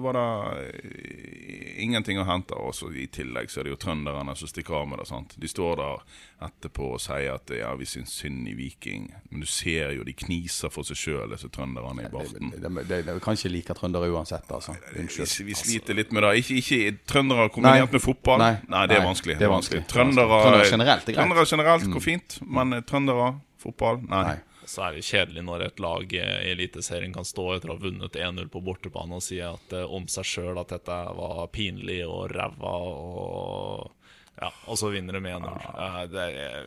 var 0.00 0.16
det 0.16 0.70
eh, 0.72 1.82
ingenting 1.84 2.16
å 2.16 2.24
hente. 2.24 2.56
Og 2.56 2.72
så 2.72 2.88
i 2.96 3.04
tillegg 3.12 3.52
så 3.52 3.60
er 3.60 3.68
det 3.68 3.74
jo 3.74 3.80
trønderne 3.82 4.32
som 4.40 4.48
stikker 4.48 4.78
av 4.78 4.86
med 4.88 5.02
det. 5.02 5.08
sant? 5.10 5.34
De 5.36 5.50
står 5.50 5.76
der 5.82 6.22
etterpå 6.46 6.88
og 6.96 7.02
sier 7.04 7.34
at 7.34 7.52
ja, 7.52 7.74
vi 7.76 7.88
syns 7.88 8.14
synd 8.22 8.48
i 8.48 8.54
Viking. 8.56 9.10
Men 9.28 9.44
du 9.44 9.50
ser 9.52 9.92
jo 9.98 10.06
de 10.06 10.16
kniser 10.16 10.72
for 10.72 10.88
seg 10.88 10.96
sjøl, 10.96 11.28
disse 11.34 11.52
trønderne 11.52 12.08
i 12.08 12.10
barten. 12.14 12.56
De, 12.56 12.72
de, 12.80 13.02
de, 13.10 13.18
kan 13.20 13.36
ikke 13.36 13.52
like 13.52 13.76
trøndere 13.76 14.08
uansett, 14.16 14.48
altså. 14.48 14.78
Vi, 14.94 15.04
Unnskyld. 15.04 15.36
vi 15.50 15.60
sliter 15.60 16.00
litt 16.00 16.16
med 16.16 16.24
det. 16.24 16.32
Ikke, 16.40 16.60
ikke 16.62 16.98
trøndere 17.04 17.50
kombinert 17.52 17.92
med 17.92 18.04
fotball. 18.04 18.40
Nei. 18.40 18.52
Nei, 18.72 18.88
det 18.88 18.96
er 19.02 19.04
vanskelig. 19.04 19.36
det 19.36 19.50
er 19.50 19.52
vanskelig. 19.52 19.84
Trøndere, 19.92 20.40
Trøndere 20.48 20.72
generelt 20.72 21.04
er 21.04 21.12
greit. 21.12 21.20
Mm. 21.20 21.36
Trøndere 21.36 21.48
generelt 21.52 21.88
går 21.98 22.08
fint, 22.08 22.40
men 22.48 22.80
eh, 22.80 22.84
trøndere, 22.88 23.34
fotball, 23.60 24.00
nei. 24.08 24.24
Nei. 24.32 24.36
Så 24.66 24.82
er 24.82 24.96
det 24.96 25.04
kjedelig 25.06 25.44
når 25.46 25.62
et 25.68 25.78
lag 25.80 26.12
i 26.12 26.18
Eliteserien 26.50 27.12
kan 27.14 27.24
stå 27.24 27.44
etter 27.54 27.70
å 27.70 27.76
ha 27.76 27.82
vunnet 27.84 28.16
1-0 28.18 28.48
på 28.50 28.62
bortebane 28.66 29.14
og 29.14 29.22
si 29.22 29.38
at, 29.40 29.72
eh, 29.72 29.84
om 29.86 30.08
seg 30.10 30.26
sjøl 30.26 30.58
at 30.58 30.72
dette 30.74 30.96
var 31.16 31.46
pinlig 31.54 32.00
og 32.08 32.32
ræva 32.34 32.72
og 32.82 33.92
Ja, 34.36 34.50
og 34.68 34.76
så 34.76 34.90
vinner 34.92 35.16
de 35.16 35.20
med 35.24 35.32
1-0. 35.32 35.54
Eh, 35.80 36.06
Det, 36.12 36.24
er- 36.36 36.66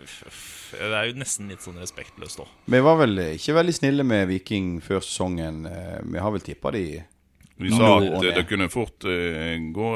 det 0.79 0.96
er 0.98 1.06
jo 1.12 1.20
nesten 1.20 1.50
litt 1.51 1.62
sånn 1.62 1.77
respektløst 1.77 2.39
òg. 2.41 2.48
Vi 2.65 2.79
var 2.82 2.98
vel 2.98 3.13
ikke 3.36 3.53
veldig 3.60 3.75
snille 3.77 4.03
med 4.03 4.27
Viking 4.32 4.79
før 4.82 5.03
sesongen. 5.06 5.65
Eh, 5.70 6.00
Vi 6.03 6.18
har 6.18 6.32
vel 6.32 6.41
tippa 6.41 6.72
de 6.72 7.03
Vi 7.60 7.70
sa 7.70 7.98
at 8.00 8.24
eh, 8.24 8.34
det 8.39 8.48
kunne 8.50 8.70
fort 8.74 9.06
eh, 9.06 9.60
gå 9.75 9.89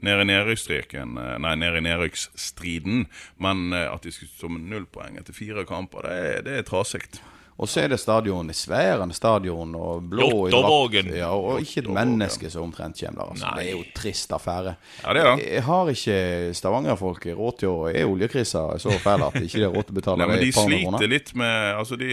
eh, 0.00 0.04
ned 0.04 0.20
i 0.20 0.28
nedrykksstreken 0.28 1.16
eh, 1.18 1.38
Nei, 1.42 1.54
nede 1.56 1.80
i 1.80 1.86
nedrykksstriden. 1.86 3.06
Men 3.42 3.72
eh, 3.72 3.88
at 3.92 4.02
de 4.02 4.12
skulle 4.12 4.32
stå 4.32 4.50
med 4.52 4.68
null 4.70 4.86
poeng 4.86 5.18
etter 5.20 5.36
fire 5.36 5.66
kamper, 5.68 6.06
det 6.06 6.16
er, 6.16 6.44
det 6.46 6.58
er 6.58 6.68
trasig. 6.68 7.06
Og 7.56 7.68
så 7.68 7.80
er 7.80 7.88
det 7.88 7.96
stadion, 8.00 8.50
sværende 8.52 9.14
stadion, 9.16 9.74
og 9.74 10.10
blå 10.10 10.28
drakt. 10.52 11.08
Ja, 11.16 11.30
og 11.32 11.62
ikke 11.64 11.86
et 11.86 11.88
menneske 11.88 12.50
som 12.52 12.66
omtrent 12.68 13.00
kommer 13.00 13.22
der. 13.22 13.30
Altså. 13.32 13.52
Det 13.56 13.64
er 13.64 13.72
jo 13.72 13.84
trist 13.96 14.32
affære. 14.36 14.74
Ja, 15.02 15.14
det 15.16 15.22
er 15.22 15.30
det. 15.30 15.46
Jeg 15.54 15.64
har 15.64 15.92
ikke 15.92 16.18
Stavanger-folk 16.60 17.26
råd 17.38 17.58
til 17.62 17.72
å 17.72 17.88
Er 17.88 18.04
oljekrisa 18.10 18.66
så 18.82 18.92
fæl 19.00 19.24
at 19.26 19.38
ikke 19.40 19.62
det 19.62 19.66
er 19.70 19.72
råd 19.72 19.88
til 19.88 19.96
å 19.96 19.98
betale 20.00 20.18
Nei, 20.22 20.28
men 20.34 20.44
de 20.44 20.52
sliter 20.52 21.10
litt 21.10 21.32
med 21.38 21.80
altså, 21.80 21.96
de, 22.00 22.10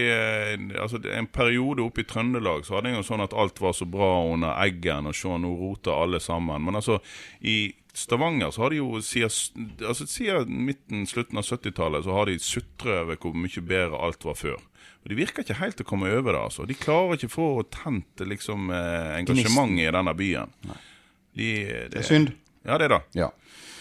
altså 0.80 1.00
En 1.12 1.28
periode 1.28 1.84
oppe 1.84 2.04
i 2.04 2.08
Trøndelag 2.08 2.64
så 2.64 2.78
hadde 2.78 2.92
jeg 2.92 3.02
jo 3.02 3.06
sånn 3.10 3.24
at 3.24 3.36
alt 3.36 3.60
var 3.60 3.76
så 3.76 3.88
bra 3.88 4.10
under 4.32 4.56
Eggen, 4.64 5.10
og 5.10 5.16
se, 5.18 5.28
nå 5.28 5.50
roter 5.58 5.92
alle 5.92 6.20
sammen. 6.22 6.64
Men 6.64 6.80
altså, 6.80 7.00
i 7.44 7.74
Stavanger 7.94 8.50
så 8.50 8.64
har 8.64 8.72
de 8.74 8.80
jo 8.80 9.00
siden, 9.04 9.68
altså, 9.86 10.06
siden 10.10 10.64
midten, 10.66 11.04
slutten 11.06 11.38
av 11.38 11.46
70-tallet 11.46 12.04
så 12.06 12.16
har 12.16 12.26
de 12.26 12.38
sutret 12.42 13.04
over 13.04 13.18
hvor 13.22 13.36
mye 13.38 13.62
bedre 13.62 14.00
alt 14.02 14.24
var 14.26 14.34
før. 14.38 14.56
Og 15.04 15.12
De 15.12 15.18
virker 15.18 15.44
ikke 15.44 15.58
helt 15.60 15.80
å 15.80 15.86
komme 15.86 16.10
over 16.10 16.32
det. 16.32 16.40
altså. 16.40 16.66
De 16.66 16.74
klarer 16.74 17.14
ikke 17.18 17.30
få 17.30 17.48
tent 17.70 18.24
liksom, 18.24 18.70
eh, 18.74 19.12
engasjementet 19.20 19.84
i 19.86 19.92
denne 19.94 20.14
byen. 20.18 20.54
De, 20.64 21.48
det, 21.64 21.90
Det 21.92 22.00
er 22.02 22.08
synd. 22.08 22.32
Ja, 22.64 22.78
det 22.80 22.88
er 22.88 22.94
det. 22.96 23.02
Ja. 23.20 23.30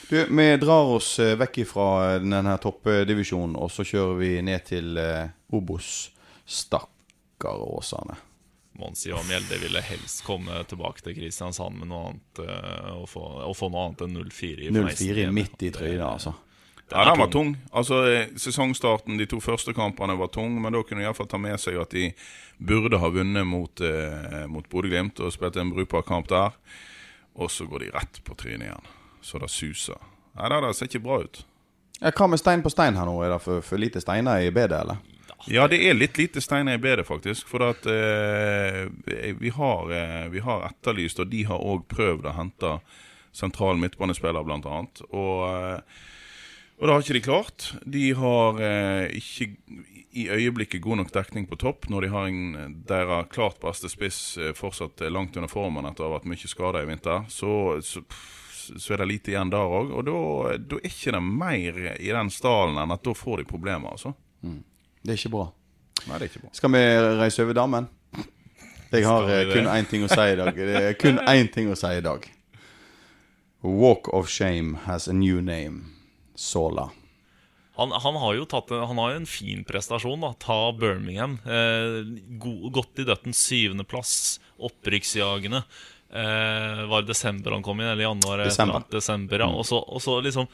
Du, 0.10 0.18
vi 0.30 0.48
drar 0.62 0.92
oss 0.94 1.16
eh, 1.24 1.34
vekk 1.40 1.62
fra 1.66 1.88
denne 2.20 2.58
toppdivisjonen, 2.62 3.56
og 3.58 3.72
så 3.72 3.86
kjører 3.88 4.20
vi 4.20 4.32
ned 4.46 4.66
til 4.68 4.98
eh, 5.00 5.32
Obos. 5.56 6.12
Stakkar 6.46 7.64
Åsane. 7.64 8.20
Monsi 8.80 9.12
og 9.14 9.26
Mjelde 9.28 9.60
ville 9.62 9.82
helst 9.86 10.24
komme 10.26 10.64
tilbake 10.70 11.04
til 11.06 11.18
Kristiansand 11.18 11.78
med 11.78 11.92
noe 11.92 12.08
annet 12.10 12.42
eh, 12.46 12.90
og, 12.96 13.06
få, 13.12 13.22
og 13.46 13.54
få 13.58 13.70
noe 13.74 13.90
annet 13.90 14.06
enn 14.08 14.18
0-4 14.18 14.68
i 14.68 14.72
0-4 14.74 15.28
midt 15.36 15.68
i 15.68 15.70
trynet, 15.74 16.08
altså. 16.08 16.34
Ja, 16.92 17.06
den 17.10 17.20
var 17.20 17.30
tung. 17.32 17.54
Altså, 17.72 18.02
eh, 18.10 18.34
Sesongstarten, 18.38 19.18
de 19.18 19.26
to 19.30 19.40
første 19.42 19.74
kampene 19.74 20.18
var 20.20 20.30
tung, 20.34 20.60
men 20.62 20.76
da 20.76 20.84
kunne 20.86 21.02
de 21.02 21.08
iallfall 21.08 21.30
ta 21.32 21.40
med 21.42 21.58
seg 21.62 21.80
at 21.82 21.94
de 21.96 22.10
burde 22.62 23.00
ha 23.02 23.10
vunnet 23.14 23.48
mot, 23.48 23.82
eh, 23.82 24.44
mot 24.52 24.68
Bodø-Glimt 24.70 25.22
og 25.24 25.34
spilt 25.34 25.58
en 25.58 25.74
brukbar 25.74 26.06
kamp 26.06 26.30
der. 26.30 26.58
Og 27.34 27.50
så 27.50 27.66
går 27.66 27.86
de 27.86 27.94
rett 27.96 28.20
på 28.26 28.36
trynet 28.38 28.68
igjen. 28.68 28.92
Så 29.26 29.42
det 29.42 29.50
suser. 29.50 29.98
Nei, 30.38 30.50
det, 30.52 30.62
det 30.66 30.76
ser 30.78 30.92
ikke 30.92 31.06
bra 31.08 31.22
ut. 31.24 31.42
Hva 32.04 32.28
med 32.28 32.42
stein 32.42 32.64
på 32.64 32.72
stein 32.74 32.98
her 33.00 33.08
nå? 33.08 33.16
Er 33.24 33.36
det 33.36 33.42
for, 33.44 33.64
for 33.64 33.80
lite 33.80 34.02
steiner 34.04 34.44
i 34.44 34.52
bedet, 34.52 34.82
eller? 34.84 35.00
Ja, 35.52 35.68
det 35.68 35.82
er 35.84 35.96
litt 35.96 36.18
lite 36.20 36.42
steiner 36.44 36.78
i 36.78 36.82
bedet, 36.82 37.06
faktisk. 37.08 37.48
For 37.52 37.64
at 37.68 37.88
eh, 37.90 38.86
vi, 39.40 39.52
har, 39.56 39.92
eh, 39.92 40.28
vi 40.32 40.44
har 40.44 40.68
etterlyst, 40.70 41.20
og 41.20 41.32
de 41.32 41.44
har 41.50 41.64
òg 41.64 41.88
prøvd 41.92 42.30
å 42.30 42.36
hente 42.38 42.78
sentral 43.36 43.80
midtbanespiller, 43.82 44.44
annet. 44.44 45.04
Og, 45.12 45.48
eh, 45.50 46.04
og 46.80 46.88
det 46.88 46.94
har 46.94 47.04
ikke 47.04 47.18
de 47.18 47.26
klart. 47.26 47.68
De 47.86 48.06
har 48.20 48.62
eh, 48.64 49.18
ikke 49.20 49.50
i 50.14 50.28
øyeblikket 50.30 50.82
god 50.82 51.02
nok 51.02 51.12
dekning 51.14 51.48
på 51.50 51.58
topp 51.58 51.88
når 51.90 52.06
de 52.06 52.10
har 52.14 52.28
en, 52.30 52.76
deres 52.88 53.30
klart 53.34 53.58
beste 53.64 53.90
spiss 53.90 54.38
eh, 54.38 54.54
fortsatt 54.54 55.02
langt 55.10 55.38
under 55.40 55.50
formen 55.50 55.88
etter 55.90 56.06
å 56.06 56.12
ha 56.12 56.20
vært 56.20 56.30
mye 56.30 56.50
skada 56.50 56.84
i 56.84 56.90
vinter. 56.90 57.26
Så, 57.34 57.82
så, 57.82 58.04
så 58.80 58.94
er 58.96 59.04
det 59.04 59.10
lite 59.10 59.34
igjen 59.34 59.52
der 59.54 59.74
òg. 59.80 59.92
Og 59.98 60.06
da, 60.08 60.20
da 60.60 60.80
er 60.80 60.88
ikke 60.90 61.14
det 61.16 61.24
mer 61.24 61.82
i 61.98 62.14
den 62.14 62.32
stallen 62.34 62.80
enn 62.84 62.96
at 62.96 63.04
da 63.06 63.16
får 63.18 63.42
de 63.44 63.50
problemer, 63.50 63.96
altså. 63.96 64.14
Det 64.44 65.14
er 65.14 65.20
ikke 65.20 65.34
bra. 65.36 65.50
Nei, 66.08 66.18
det 66.18 66.26
er 66.26 66.32
ikke 66.32 66.46
bra. 66.46 66.54
Skal 66.58 66.74
vi 66.76 66.84
reise 67.20 67.44
over 67.46 67.58
dammen? 67.58 67.90
Jeg 68.94 69.08
har 69.10 69.30
eh, 69.34 69.50
kun 69.50 69.70
én 69.74 69.88
ting 69.90 70.04
å 70.06 70.10
si 70.12 70.26
i 70.30 70.36
dag. 70.38 70.58
Det 70.58 70.82
er 70.82 70.98
kun 71.02 71.18
én 71.26 71.48
ting 71.54 71.72
å 71.74 71.78
si 71.80 71.90
i 71.98 72.04
dag. 72.06 72.28
Walk 73.64 74.10
of 74.14 74.28
shame 74.30 74.76
has 74.86 75.08
a 75.08 75.16
new 75.16 75.40
name. 75.42 75.88
Sola. 76.36 76.90
Han, 77.80 77.90
han 78.04 78.18
har 78.22 78.36
jo 78.38 78.46
tatt 78.46 78.70
han 78.70 79.00
har 79.02 79.16
en 79.16 79.26
fin 79.26 79.64
prestasjon. 79.66 80.22
da 80.22 80.34
Ta 80.38 80.60
Birmingham. 80.78 81.40
Eh, 81.42 82.04
go, 82.38 82.70
godt 82.74 83.02
i 83.02 83.08
døtten. 83.08 83.34
Syvendeplass. 83.34 84.38
Opprykksjagende. 84.62 85.64
Eh, 86.14 86.84
var 86.90 87.02
det 87.02 87.08
desember 87.08 87.52
han 87.52 87.64
kom 87.66 87.80
inn? 87.82 87.88
Eller 87.88 88.04
januar? 88.04 88.44
Desember. 88.46 88.84
desember 88.92 89.40
ja. 89.40 89.48
og, 89.48 89.66
så, 89.66 89.80
og 89.82 90.02
så 90.02 90.20
liksom 90.22 90.48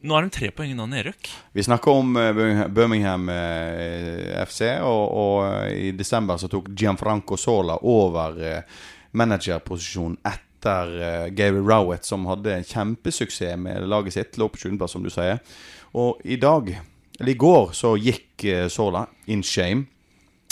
Nå 0.00 0.14
er 0.16 0.24
de 0.24 0.32
tre 0.32 0.48
poeng 0.56 0.70
unna 0.72 0.86
nedrykk. 0.88 1.28
Vi 1.52 1.62
snakker 1.66 1.92
om 1.92 2.14
eh, 2.16 2.62
Birmingham- 2.72 3.28
eh, 3.28 4.30
FC, 4.46 4.62
og, 4.80 5.02
og 5.12 5.34
eh, 5.44 5.74
i 5.76 5.90
desember 5.92 6.40
så 6.40 6.48
tok 6.48 6.70
Gianfranco 6.72 7.36
Sola 7.36 7.76
over 7.84 8.38
managerposisjonen 9.12 10.16
etter 10.24 11.28
Gary 11.36 11.60
Rowett, 11.60 12.08
som 12.08 12.24
hadde 12.30 12.54
en 12.54 12.64
kjempesuksess 12.64 13.60
med 13.60 13.84
laget 13.92 14.16
sitt. 14.16 14.40
Lå 14.40 14.48
på 14.48 14.62
20.-plass, 14.62 14.96
som 14.96 15.04
du 15.04 15.12
sier. 15.12 15.36
Og 15.92 16.24
i 16.24 16.40
dag, 16.40 16.72
eller 17.20 17.34
i 17.34 17.36
går, 17.44 17.76
så 17.76 17.92
gikk 18.00 18.46
Sola 18.72 19.04
in 19.28 19.44
shame. 19.44 19.84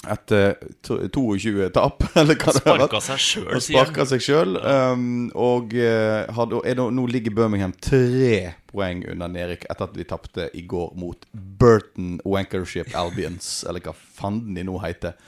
Etter 0.06 0.54
22 0.87 1.70
tap, 1.74 2.04
eller 2.20 2.37
hva 2.38 2.52
det. 2.54 2.61
Sparka 2.62 3.00
seg 3.02 3.18
sjøl, 3.18 3.48
sier 3.61 3.80
han. 3.80 3.88
sparka 3.88 4.04
seg 4.06 4.22
sjøl. 4.22 4.54
Um, 4.62 5.08
og 5.34 5.74
eh, 5.74 6.28
hadde, 6.37 6.61
er 6.70 6.78
nå- 6.78 6.92
nå 6.94 7.06
ligger 7.11 7.34
Birmingham 7.34 7.74
tre 7.82 8.52
poeng 8.70 9.02
under 9.11 9.32
nedrykk 9.32 9.66
etter 9.66 9.88
at 9.88 9.96
de 9.98 10.06
tapte 10.06 10.46
i 10.54 10.62
går 10.70 10.92
mot 11.00 11.26
Burton 11.34 12.20
Wankership 12.24 12.94
Albions, 12.96 13.50
eller 13.68 13.82
hva 13.84 13.96
fanden 13.98 14.54
de 14.54 14.64
nå 14.68 14.78
heter. 14.84 15.18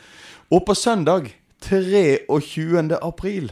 Og 0.54 0.62
på 0.68 0.74
søndag, 0.78 1.32
23. 1.66 2.94
april 3.02 3.50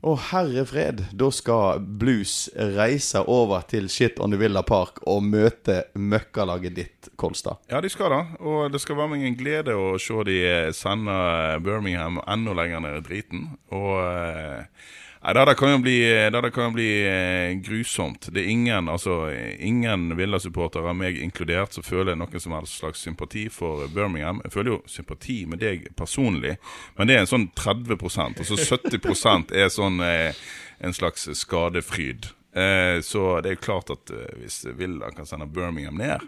Å, 0.00 0.14
herre 0.30 0.62
fred, 0.64 1.02
da 1.12 1.26
skal 1.28 1.82
Blues 2.00 2.46
reise 2.56 3.20
over 3.28 3.66
til 3.68 3.90
Shit 3.92 4.16
on 4.24 4.32
the 4.32 4.38
Villa 4.40 4.62
Park 4.64 5.02
og 5.04 5.26
møte 5.28 5.82
møkkalaget 5.92 6.76
ditt, 6.78 7.10
Kolstad. 7.20 7.60
Ja, 7.68 7.82
de 7.84 7.90
skal 7.92 8.14
da. 8.14 8.20
Og 8.40 8.72
det 8.72 8.80
skal 8.80 8.96
være 8.96 9.12
meg 9.12 9.26
en 9.28 9.36
glede 9.36 9.76
å 9.76 9.98
se 10.00 10.24
de 10.24 10.38
sende 10.76 11.18
Birmingham 11.66 12.16
enda 12.24 12.56
lenger 12.56 12.80
ned 12.86 12.96
i 12.96 13.04
driten. 13.10 13.44
Og 13.76 13.92
eh, 14.00 14.88
Nei, 15.20 15.34
det 15.36 15.42
der 15.50 15.54
kan 15.54 15.74
jo 15.74 15.78
bli, 15.84 15.98
det 16.32 16.50
kan 16.54 16.70
jo 16.70 16.72
bli 16.78 16.88
eh, 17.04 17.50
grusomt. 17.60 18.30
Det 18.32 18.40
er 18.40 18.48
ingen 18.48 18.88
altså, 18.88 19.28
ingen 19.60 20.14
Villa-supportere, 20.16 20.94
meg 20.96 21.18
inkludert, 21.20 21.76
som 21.76 21.84
føler 21.84 22.16
noen 22.16 22.40
som 22.40 22.54
helst 22.56 22.78
slags 22.80 23.04
sympati 23.04 23.44
for 23.52 23.84
Birmingham. 23.92 24.40
Jeg 24.46 24.54
føler 24.54 24.72
jo 24.72 24.78
sympati 24.88 25.42
med 25.44 25.60
deg 25.60 25.90
personlig, 25.98 26.56
men 26.96 27.10
det 27.10 27.18
er 27.18 27.26
en 27.26 27.32
sånn 27.34 27.50
30% 27.52 28.40
Og 28.40 28.48
så 28.48 28.56
70% 28.80 29.52
er 29.52 29.68
sånn 29.68 30.00
eh, 30.06 30.40
en 30.80 30.96
slags 30.96 31.28
skadefryd. 31.36 32.32
Eh, 32.56 33.04
så 33.04 33.26
det 33.44 33.52
er 33.52 33.60
klart 33.60 33.92
at 33.92 34.08
hvis 34.40 34.62
Villa 34.78 35.12
kan 35.12 35.28
sende 35.28 35.50
Birmingham 35.52 36.00
ned 36.00 36.24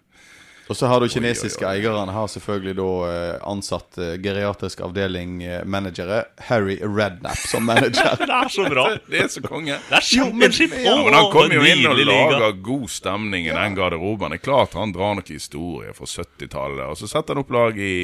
Og 0.71 0.77
så 0.79 0.87
har 0.87 1.01
du 1.03 1.09
kinesiske 1.11 1.67
eierne 1.67 2.13
har 2.15 2.29
selvfølgelig 2.31 2.73
da 2.79 2.85
eh, 3.11 3.39
ansatt 3.51 3.99
eh, 3.99 4.13
geriatrisk 4.23 4.81
avdeling 4.87 5.43
eh, 5.43 5.65
managere 5.69 6.21
Harry 6.49 6.77
Rednap 6.81 7.37
som 7.51 7.67
manager. 7.67 8.15
Det 8.23 8.29
er 8.31 8.49
så 8.55 8.69
bra! 8.71 8.85
Det 9.11 9.21
er 9.25 9.29
så 9.35 9.43
konge. 9.45 9.77
Det 9.89 9.97
er 9.99 10.07
championship! 10.07 10.77
Ja, 10.85 10.95
men 11.03 11.15
Han 11.19 11.29
kommer 11.35 11.59
jo 11.59 11.65
inn 11.67 11.83
og 11.91 11.99
lager 12.07 12.57
god 12.63 12.87
stemning 12.95 13.51
i 13.51 13.53
den 13.53 13.75
garderoben. 13.77 14.31
Det 14.33 14.39
er 14.41 14.45
klart 14.47 14.79
han 14.79 14.95
drar 14.95 15.19
noen 15.19 15.27
historier 15.35 15.93
fra 15.99 16.07
70-tallet. 16.09 16.85
Og 16.87 16.97
så 17.03 17.11
setter 17.11 17.35
han 17.35 17.43
opp 17.43 17.53
lag 17.59 17.79
i 17.83 17.95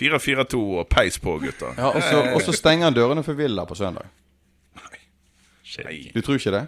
4-4-2 0.00 0.62
og 0.80 0.88
peis 0.90 1.20
på, 1.22 1.36
gutter. 1.44 1.76
Ja, 1.76 1.92
og 1.92 2.02
så- 2.02 2.24
Og 2.34 2.42
så 2.48 2.56
stenger 2.56 2.88
han 2.88 2.96
dørene 2.96 3.22
for 3.26 3.36
Villa 3.38 3.66
på 3.68 3.76
søndag. 3.78 4.08
Nei. 4.80 6.10
Du 6.14 6.22
tror 6.24 6.40
ikke 6.40 6.50
det? 6.56 6.64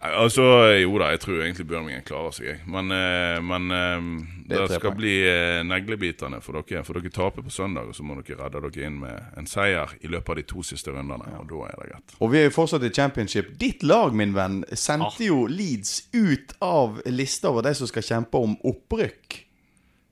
Altså, 0.00 0.42
jo 0.80 0.96
da, 0.98 1.10
jeg 1.12 1.20
tror 1.22 1.42
egentlig 1.44 1.66
Birmingham 1.68 2.04
klarer 2.06 2.32
seg, 2.34 2.46
jeg. 2.48 2.60
Men, 2.70 2.88
eh, 2.90 3.36
men 3.44 3.74
eh, 3.76 4.06
Det 4.48 4.62
det 4.64 4.78
skal 4.80 4.96
bli 4.98 5.12
eh, 5.28 5.60
neglebitende 5.66 6.40
for 6.42 6.58
dere. 6.58 6.82
For 6.86 6.98
dere 6.98 7.12
taper 7.12 7.44
på 7.44 7.52
søndag, 7.52 7.90
og 7.90 7.94
så 7.94 8.06
må 8.06 8.16
dere 8.18 8.40
redde 8.40 8.64
dere 8.64 8.88
inn 8.88 8.98
med 9.02 9.38
en 9.38 9.46
seier 9.46 9.94
i 10.00 10.10
løpet 10.10 10.34
av 10.34 10.40
de 10.40 10.46
to 10.54 10.64
siste 10.66 10.90
rundene. 10.90 11.36
Og 11.38 11.46
da 11.52 11.62
er 11.68 11.78
det 11.78 11.92
greit. 11.92 12.16
Og 12.18 12.32
vi 12.32 12.40
er 12.40 12.48
jo 12.48 12.56
fortsatt 12.56 12.88
i 12.88 12.92
championship. 12.94 13.54
Ditt 13.60 13.86
lag, 13.86 14.16
min 14.16 14.34
venn, 14.34 14.62
sendte 14.72 15.28
jo 15.28 15.44
Leeds 15.46 16.08
ut 16.16 16.56
av 16.64 17.02
lista 17.06 17.52
over 17.52 17.68
de 17.68 17.76
som 17.78 17.90
skal 17.90 18.08
kjempe 18.08 18.42
om 18.42 18.58
opprykk. 18.72 19.42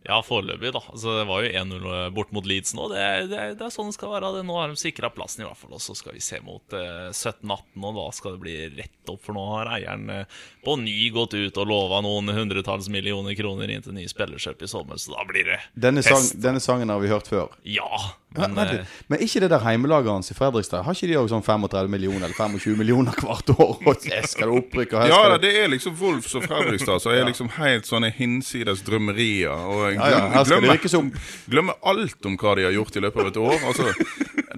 Ja, 0.07 0.17
foreløpig, 0.25 0.71
da. 0.73 0.81
Altså, 0.89 1.13
det 1.19 1.27
var 1.29 1.43
jo 1.45 1.51
1-0 1.61 1.89
bort 2.17 2.31
mot 2.33 2.47
Leeds 2.49 2.73
nå. 2.73 2.87
Det, 2.89 3.03
det, 3.29 3.41
det 3.61 3.67
er 3.67 3.73
sånn 3.75 3.91
det 3.91 3.97
skal 3.99 4.15
være. 4.15 4.31
Det. 4.39 4.45
Nå 4.49 4.55
har 4.57 4.71
de 4.73 4.81
sikra 4.81 5.11
plassen, 5.13 5.43
i 5.45 5.47
hvert 5.49 5.61
fall. 5.61 5.75
Og 5.77 5.83
så 5.85 5.93
skal 5.99 6.17
vi 6.17 6.23
se 6.25 6.39
mot 6.47 6.73
eh, 6.77 7.11
17-18, 7.13 7.85
og 7.85 7.99
da 7.99 8.07
skal 8.17 8.39
det 8.39 8.43
bli 8.47 8.55
rett 8.79 9.13
opp. 9.13 9.21
For 9.27 9.37
nå 9.37 9.45
har 9.51 9.73
eieren 9.77 10.09
eh, 10.15 10.39
på 10.65 10.79
ny 10.81 10.97
gått 11.13 11.37
ut 11.37 11.61
og 11.61 11.69
lova 11.69 12.01
noen 12.07 12.33
hundretalls 12.33 12.89
millioner 12.93 13.37
kroner 13.37 13.75
inn 13.77 13.85
til 13.85 13.97
ny 13.99 14.07
spillerkjøp 14.09 14.65
i 14.65 14.71
sommer, 14.73 14.97
så 15.01 15.13
da 15.19 15.27
blir 15.29 15.51
det 15.53 15.61
Denne, 15.77 16.01
sang, 16.07 16.17
fest. 16.23 16.39
denne 16.41 16.65
sangen 16.65 16.89
har 16.93 17.05
vi 17.05 17.13
hørt 17.13 17.29
før. 17.29 17.53
Ja. 17.69 17.91
Men, 18.37 18.53
Men 18.55 18.69
eh, 18.69 18.91
men 19.11 19.19
ikke 19.25 19.41
det 19.43 19.49
der 19.51 19.59
heimelaget 19.65 20.07
hans 20.13 20.31
i 20.31 20.35
Fredrikstad? 20.39 20.85
Har 20.87 20.95
ikke 20.95 21.09
de 21.11 21.17
òg 21.19 21.27
sånn 21.33 21.43
35 21.43 21.91
millioner 21.91 22.29
eller 22.29 22.37
25 22.39 22.77
millioner 22.79 23.17
hvert 23.19 23.51
år? 23.57 23.73
Og 23.91 24.05
skal 24.07 24.53
det 24.53 24.59
opprykke 24.61 25.01
og 25.01 25.11
Ja 25.11 25.19
da, 25.33 25.39
det 25.43 25.51
er 25.59 25.73
liksom 25.73 25.97
Wolfs 25.99 26.37
og 26.39 26.45
Fredrikstad, 26.47 27.03
så 27.03 27.11
er 27.11 27.27
liksom 27.27 27.51
helt 27.57 27.89
sånne 27.91 28.13
hinsides 28.15 28.85
drømmerier. 28.87 29.51
Og 29.51 29.83
jeg 29.89 29.97
Ja, 29.99 30.11
ja, 30.31 30.45
glemmer, 30.47 30.77
her 30.77 31.11
glemmer, 31.51 31.75
alt 31.83 32.27
om 32.31 32.37
hva 32.39 32.55
de 32.61 32.69
har 32.69 32.77
gjort 32.77 32.97
i 33.01 33.03
løpet 33.03 33.25
av 33.25 33.33
et 33.33 33.41
år. 33.43 33.67
Altså, 33.73 33.91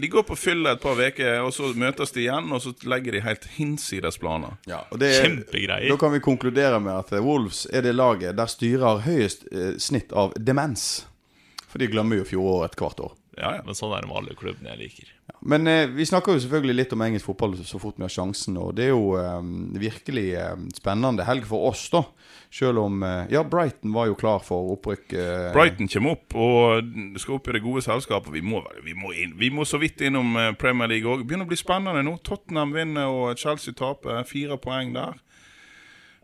de 0.03 0.09
går 0.13 0.27
på 0.29 0.37
fylle 0.37 0.75
et 0.77 0.83
par 0.83 1.01
uker, 1.01 1.41
og 1.47 1.53
så 1.57 1.71
møtes 1.79 2.13
de 2.13 2.27
igjen, 2.27 2.53
og 2.53 2.61
så 2.65 2.75
legger 2.93 3.17
de 3.17 3.25
helt 3.25 3.49
hinsides 3.57 4.21
planer. 4.21 4.59
Ja, 4.69 4.83
og 4.93 5.01
det 5.01 5.15
er- 5.17 5.25
Kjempegreier. 5.25 5.89
Da 5.89 5.97
kan 5.97 6.13
vi 6.13 6.21
konkludere 6.21 6.81
med 6.81 6.93
at 6.93 7.17
Wolves 7.25 7.65
er 7.73 7.81
det 7.89 7.95
laget 7.97 8.37
der 8.37 8.47
styret 8.53 8.85
har 8.85 9.01
høyest 9.09 9.49
eh, 9.53 9.79
snitt 9.81 10.13
av 10.13 10.37
demens. 10.37 11.07
For 11.73 11.81
de 11.81 11.89
glemmer 11.89 12.21
jo 12.21 12.25
fjoråret 12.29 12.77
hvert 12.77 13.01
år. 13.01 13.13
Ja, 13.39 13.55
ja. 13.57 13.63
Men 13.65 13.77
sånn 13.77 13.95
er 13.97 14.05
det 14.05 14.11
med 14.11 14.19
alle 14.19 14.35
klubbene 14.37 14.75
jeg 14.75 14.81
liker. 14.83 15.13
Men 15.49 15.67
eh, 15.71 15.87
vi 15.91 16.05
snakker 16.07 16.37
jo 16.37 16.43
selvfølgelig 16.45 16.75
litt 16.77 16.93
om 16.95 17.03
engelsk 17.07 17.27
fotball 17.31 17.55
så 17.65 17.81
fort 17.81 17.97
vi 17.97 18.05
har 18.05 18.13
sjansen. 18.13 18.59
Og 18.61 18.75
det 18.77 18.91
er 18.91 18.93
jo 18.93 19.15
eh, 19.19 19.39
virkelig 19.81 20.27
eh, 20.39 20.67
spennende 20.77 21.25
helg 21.27 21.47
for 21.49 21.71
oss, 21.71 21.87
da. 21.95 22.05
Selv 22.53 22.83
om 22.85 23.01
eh, 23.07 23.33
Ja, 23.33 23.41
Brighton 23.49 23.95
var 23.97 24.11
jo 24.11 24.19
klar 24.21 24.45
for 24.45 24.75
opprykk. 24.75 25.17
Eh, 25.17 25.49
Brighton 25.57 25.89
kommer 25.89 26.19
opp 26.19 26.37
og 26.37 26.93
skal 27.23 27.39
opp 27.39 27.49
i 27.49 27.57
det 27.57 27.65
gode 27.65 27.85
selskapet. 27.87 28.35
Vi 28.37 28.45
må, 28.45 28.61
vi 28.85 28.95
må, 28.99 29.15
inn, 29.17 29.33
vi 29.41 29.49
må 29.55 29.65
så 29.69 29.81
vidt 29.83 30.05
innom 30.05 30.37
eh, 30.37 30.53
Premier 30.61 30.93
League 30.93 31.09
òg. 31.09 31.25
Begynner 31.25 31.49
å 31.49 31.53
bli 31.55 31.61
spennende 31.61 32.05
nå. 32.05 32.19
Tottenham 32.29 32.77
vinner 32.77 33.09
og 33.09 33.41
Chelsea 33.41 33.75
taper. 33.79 34.21
Fire 34.29 34.61
poeng 34.61 34.93
der. 34.95 35.17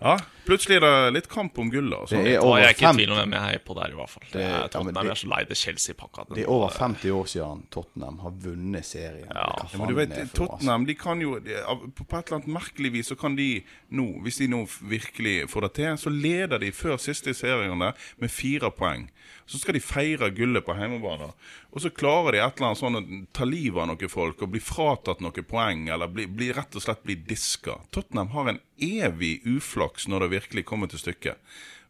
Ja, 0.00 0.12
plutselig 0.46 0.76
er 0.78 0.84
det 0.84 1.12
litt 1.16 1.26
kamp 1.28 1.56
om 1.58 1.70
gullet. 1.72 1.98
Altså. 1.98 2.20
Det 2.22 2.34
er 2.36 2.38
over 2.44 2.58
jeg 2.60 2.68
er 2.68 2.74
ikke 2.76 2.84
i 2.84 2.86
50 2.86 2.98
tvil 3.00 3.10
om 3.10 3.18
hvem 3.18 3.32
jeg 3.34 3.42
heier 3.42 3.62
på 3.66 3.74
der, 3.74 3.88
i 3.90 3.96
hvert 3.98 4.10
fall. 4.12 4.26
Det 4.32 4.42
er 4.46 4.68
Tottenham 4.68 4.94
ja, 4.94 5.02
det- 5.02 5.10
er 5.10 5.18
så 5.18 5.30
lei 5.32 5.40
det 5.48 5.56
Chelsea-pakka. 5.58 6.24
Det 6.34 6.44
er 6.44 6.50
over 6.54 6.68
50 6.78 7.10
år 7.10 7.26
siden 7.32 7.64
Tottenham 7.74 8.18
har 8.22 8.30
vunnet 8.44 8.84
serien. 8.86 9.26
Ja, 9.34 9.48
Ja, 9.58 9.78
men 9.78 9.88
du 9.88 9.94
vet? 9.94 10.14
Tottenham 10.34 10.86
de 10.86 10.94
kan 10.94 11.20
jo 11.20 11.38
de, 11.40 11.50
På 11.98 12.18
et 12.18 12.26
eller 12.30 12.38
annet 12.38 12.46
merkelig 12.48 12.92
vis 12.92 13.06
så 13.10 13.16
kan 13.18 13.34
de 13.36 13.62
nå, 13.90 14.06
hvis 14.22 14.38
de 14.38 14.46
nå 14.48 14.62
virkelig 14.82 15.50
får 15.50 15.60
det 15.66 15.72
til, 15.74 15.98
så 15.98 16.10
leder 16.10 16.58
de 16.58 16.70
før 16.72 16.96
siste 16.96 17.34
serien 17.34 17.76
med 17.78 18.30
fire 18.30 18.70
poeng. 18.70 19.10
Så 19.48 19.58
skal 19.62 19.78
de 19.78 19.80
feire 19.80 20.28
gullet 20.36 20.64
på 20.66 20.74
hjemmebane. 20.76 21.30
Og 21.72 21.80
så 21.80 21.90
klarer 21.94 22.36
de 22.36 22.42
et 22.42 22.58
eller 22.58 22.68
annet 22.68 22.80
sånn 22.82 22.98
å 22.98 23.02
ta 23.32 23.46
livet 23.48 23.80
av 23.80 23.88
noen 23.88 24.12
folk 24.12 24.44
og 24.44 24.52
bli 24.52 24.60
fratatt 24.60 25.22
noen 25.24 25.48
poeng, 25.48 25.86
eller 25.88 26.12
bli, 26.12 26.26
bli 26.28 26.50
rett 26.52 26.76
og 26.76 26.84
slett 26.84 27.00
bli 27.06 27.16
diska. 27.30 27.78
Tottenham 27.94 28.34
har 28.36 28.52
en 28.52 28.60
evig 28.76 29.38
uflaks 29.48 30.08
når 30.08 30.26
det 30.26 30.34
virkelig 30.36 30.66
kommer 30.68 30.92
til 30.92 31.00
stykket. 31.00 31.40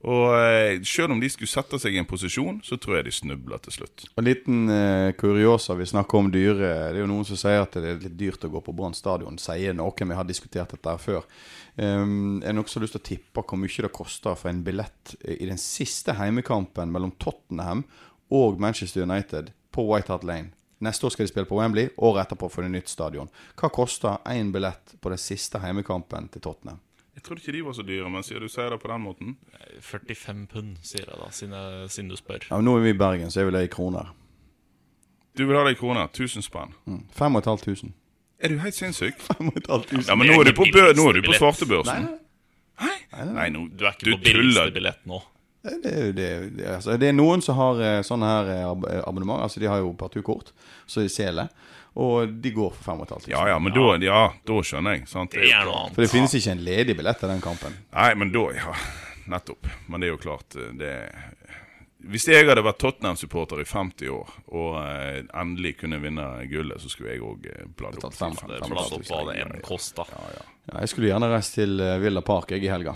Og 0.06 0.30
eh, 0.38 0.78
selv 0.86 1.10
om 1.10 1.18
de 1.18 1.28
skulle 1.32 1.50
sette 1.50 1.78
seg 1.82 1.96
i 1.96 1.98
en 1.98 2.06
posisjon, 2.06 2.60
så 2.62 2.76
tror 2.78 2.98
jeg 2.98 3.08
de 3.08 3.14
snubler 3.16 3.58
til 3.64 3.74
slutt. 3.80 4.04
En 4.20 4.26
liten 4.28 4.70
eh, 4.70 5.10
kuriosa. 5.18 5.74
Vi 5.74 5.88
snakker 5.90 6.20
om 6.20 6.28
dyre. 6.30 6.68
Det 6.92 7.00
er 7.00 7.02
jo 7.02 7.08
noen 7.10 7.26
som 7.26 7.40
sier 7.40 7.64
at 7.64 7.74
det 7.74 7.96
er 7.96 8.04
litt 8.04 8.18
dyrt 8.20 8.46
å 8.46 8.52
gå 8.52 8.62
på 8.62 8.74
Brann 8.78 8.94
stadion. 8.94 9.40
Sier 9.42 9.74
noen. 9.74 10.12
Vi 10.12 10.18
har 10.20 10.28
diskutert 10.28 10.74
dette 10.76 10.94
her 10.94 11.02
før. 11.02 11.26
Um, 11.78 12.38
jeg 12.42 12.54
har 12.54 12.62
også 12.62 12.82
lyst 12.82 12.96
til 12.96 13.02
å 13.02 13.08
tippe 13.08 13.42
hvor 13.46 13.58
mye 13.58 13.84
det 13.84 13.92
koster 13.94 14.38
for 14.38 14.50
en 14.50 14.64
billett 14.66 15.14
i 15.22 15.46
den 15.46 15.60
siste 15.62 16.14
heimekampen 16.18 16.90
mellom 16.90 17.12
Tottenham 17.22 17.84
og 18.34 18.58
Manchester 18.58 19.06
United 19.06 19.52
på 19.74 19.84
White 19.86 20.10
Hart 20.10 20.26
Lane? 20.26 20.54
Neste 20.82 21.06
år 21.06 21.14
skal 21.14 21.26
de 21.26 21.30
spille 21.32 21.50
på 21.50 21.58
Wembley, 21.58 21.90
året 21.98 22.26
etterpå 22.26 22.50
får 22.50 22.66
de 22.66 22.74
nytt 22.76 22.90
stadion. 22.90 23.30
Hva 23.58 23.70
koster 23.74 24.20
én 24.30 24.52
billett 24.54 24.94
på 25.02 25.10
den 25.10 25.18
siste 25.18 25.58
heimekampen 25.62 26.30
til 26.34 26.44
Tottenham? 26.44 26.78
Jeg 27.18 27.24
trodde 27.26 27.42
ikke 27.42 27.52
de 27.56 27.64
var 27.66 27.74
så 27.74 27.82
dyre, 27.82 28.10
men 28.14 28.22
siden 28.22 28.44
du 28.46 28.48
sier 28.52 28.70
det 28.70 28.78
på 28.78 28.88
den 28.92 29.02
måten 29.02 29.32
45 29.82 30.44
pund, 30.52 30.76
sier 30.86 31.02
jeg 31.08 31.18
da, 31.18 31.30
siden, 31.34 31.88
siden 31.90 32.10
du 32.12 32.16
spør. 32.18 32.44
Ja, 32.46 32.56
men 32.60 32.68
nå 32.68 32.76
er 32.78 32.84
vi 32.86 32.92
i 32.94 32.98
Bergen, 33.00 33.32
så 33.34 33.40
jeg 33.42 33.48
vil 33.48 33.58
ha 33.58 33.62
det 33.64 33.70
i 33.72 33.74
kroner. 33.74 34.12
Du 35.38 35.42
vil 35.46 35.58
ha 35.58 35.64
det 35.66 35.72
i 35.74 35.78
kroner. 35.80 36.06
1000 36.12 36.46
spenn. 36.46 36.72
Mm. 36.86 37.00
5500. 37.18 37.90
Er 38.38 38.52
du 38.54 38.58
helt 38.62 38.74
sinnssyk? 38.78 39.18
5500. 39.32 40.06
Ja, 40.08 40.14
men 40.14 40.30
nå 40.30 40.38
er 40.40 40.50
du 40.50 40.54
på, 40.54 40.68
bø 40.70 40.84
nå 40.94 41.08
er 41.10 41.18
du 41.18 41.26
på 41.26 41.34
svartebørsen. 41.40 42.06
Nei, 42.78 42.94
Nei, 43.34 43.48
nå, 43.50 43.64
Du 43.74 43.82
er 43.88 43.96
ikke 43.96 44.12
på 44.14 44.20
billigste 44.28 44.70
billett 44.76 45.02
nå. 45.10 45.18
Det 45.68 45.72
er, 45.74 46.12
det, 46.14 46.26
er- 46.30 46.44
det, 46.54 46.62
er- 46.68 46.74
altså, 46.76 46.94
det 47.02 47.08
er 47.10 47.16
noen 47.18 47.42
som 47.42 47.56
har 47.58 47.80
eh, 47.82 47.96
sånne 48.06 48.28
her 48.30 48.50
eh, 48.54 49.00
abonnement. 49.02 49.42
Altså 49.42 49.58
De 49.60 49.66
har 49.66 49.80
jo 49.82 49.90
partukort, 49.98 50.52
så 50.86 51.02
de 51.02 51.10
seler. 51.10 51.50
Og 51.94 52.28
de 52.42 52.50
går 52.54 52.70
for 52.76 52.84
5500. 52.84 53.32
Ja, 53.32 53.48
ja, 53.48 53.58
men 53.58 53.72
da, 53.74 53.86
ja, 54.04 54.20
da 54.46 54.58
skjønner 54.62 54.98
jeg. 54.98 55.08
Sant? 55.10 55.32
Det 55.34 55.48
er 55.50 55.64
noe 55.66 55.80
annet. 55.84 55.94
For 55.96 56.04
det 56.04 56.10
finnes 56.12 56.34
ikke 56.38 56.52
en 56.52 56.64
ledig 56.66 56.96
billett 56.98 57.18
til 57.18 57.28
den 57.32 57.40
kampen. 57.42 57.74
Nei, 57.94 58.10
men 58.14 58.30
da 58.34 58.44
Ja, 58.54 58.74
nettopp. 59.28 59.66
Men 59.88 60.00
det 60.00 60.08
er 60.08 60.12
jo 60.14 60.20
klart 60.22 60.54
eh, 60.56 60.70
det 60.78 60.92
Hvis 62.08 62.28
jeg 62.30 62.46
hadde 62.46 62.62
vært 62.62 62.78
Tottenham-supporter 62.78 63.58
i 63.60 63.66
50 63.66 64.08
år 64.14 64.28
og 64.54 64.76
eh, 64.84 65.24
endelig 65.42 65.74
kunne 65.80 65.98
vinne 66.00 66.28
gullet, 66.48 66.78
så 66.80 66.88
skulle 66.92 67.16
jeg 67.16 67.24
òg 67.26 67.48
eh, 67.50 67.64
bladd 67.76 67.98
opp. 67.98 68.14
Fem, 68.14 68.36
fem- 68.38 68.54
fem- 68.62 68.78
opp 68.78 69.10
hva 69.10 69.24
det 69.32 69.40
enn 69.42 69.58
kosta. 69.66 70.06
Ja, 70.14 70.22
ja. 70.38 70.46
Ja, 70.70 70.78
jeg 70.84 70.92
skulle 70.92 71.10
gjerne 71.10 71.32
reist 71.32 71.56
til 71.58 71.74
eh, 71.82 71.96
Villa 72.04 72.22
Park 72.22 72.54
jeg 72.54 72.62
i 72.64 72.70
helga. 72.70 72.94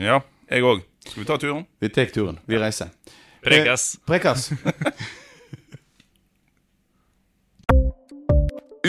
ja, 0.00 0.18
jeg 0.50 0.66
òg. 0.66 0.82
Skal 1.06 1.22
vi 1.22 1.26
ta 1.30 1.38
turen? 1.38 1.62
Vi 1.80 1.88
tar 1.94 2.10
turen. 2.12 2.40
Vi 2.50 2.58
reiser. 2.58 2.90
Prekas. 3.40 3.94
Eh, 3.94 4.06
Prekas. 4.10 4.50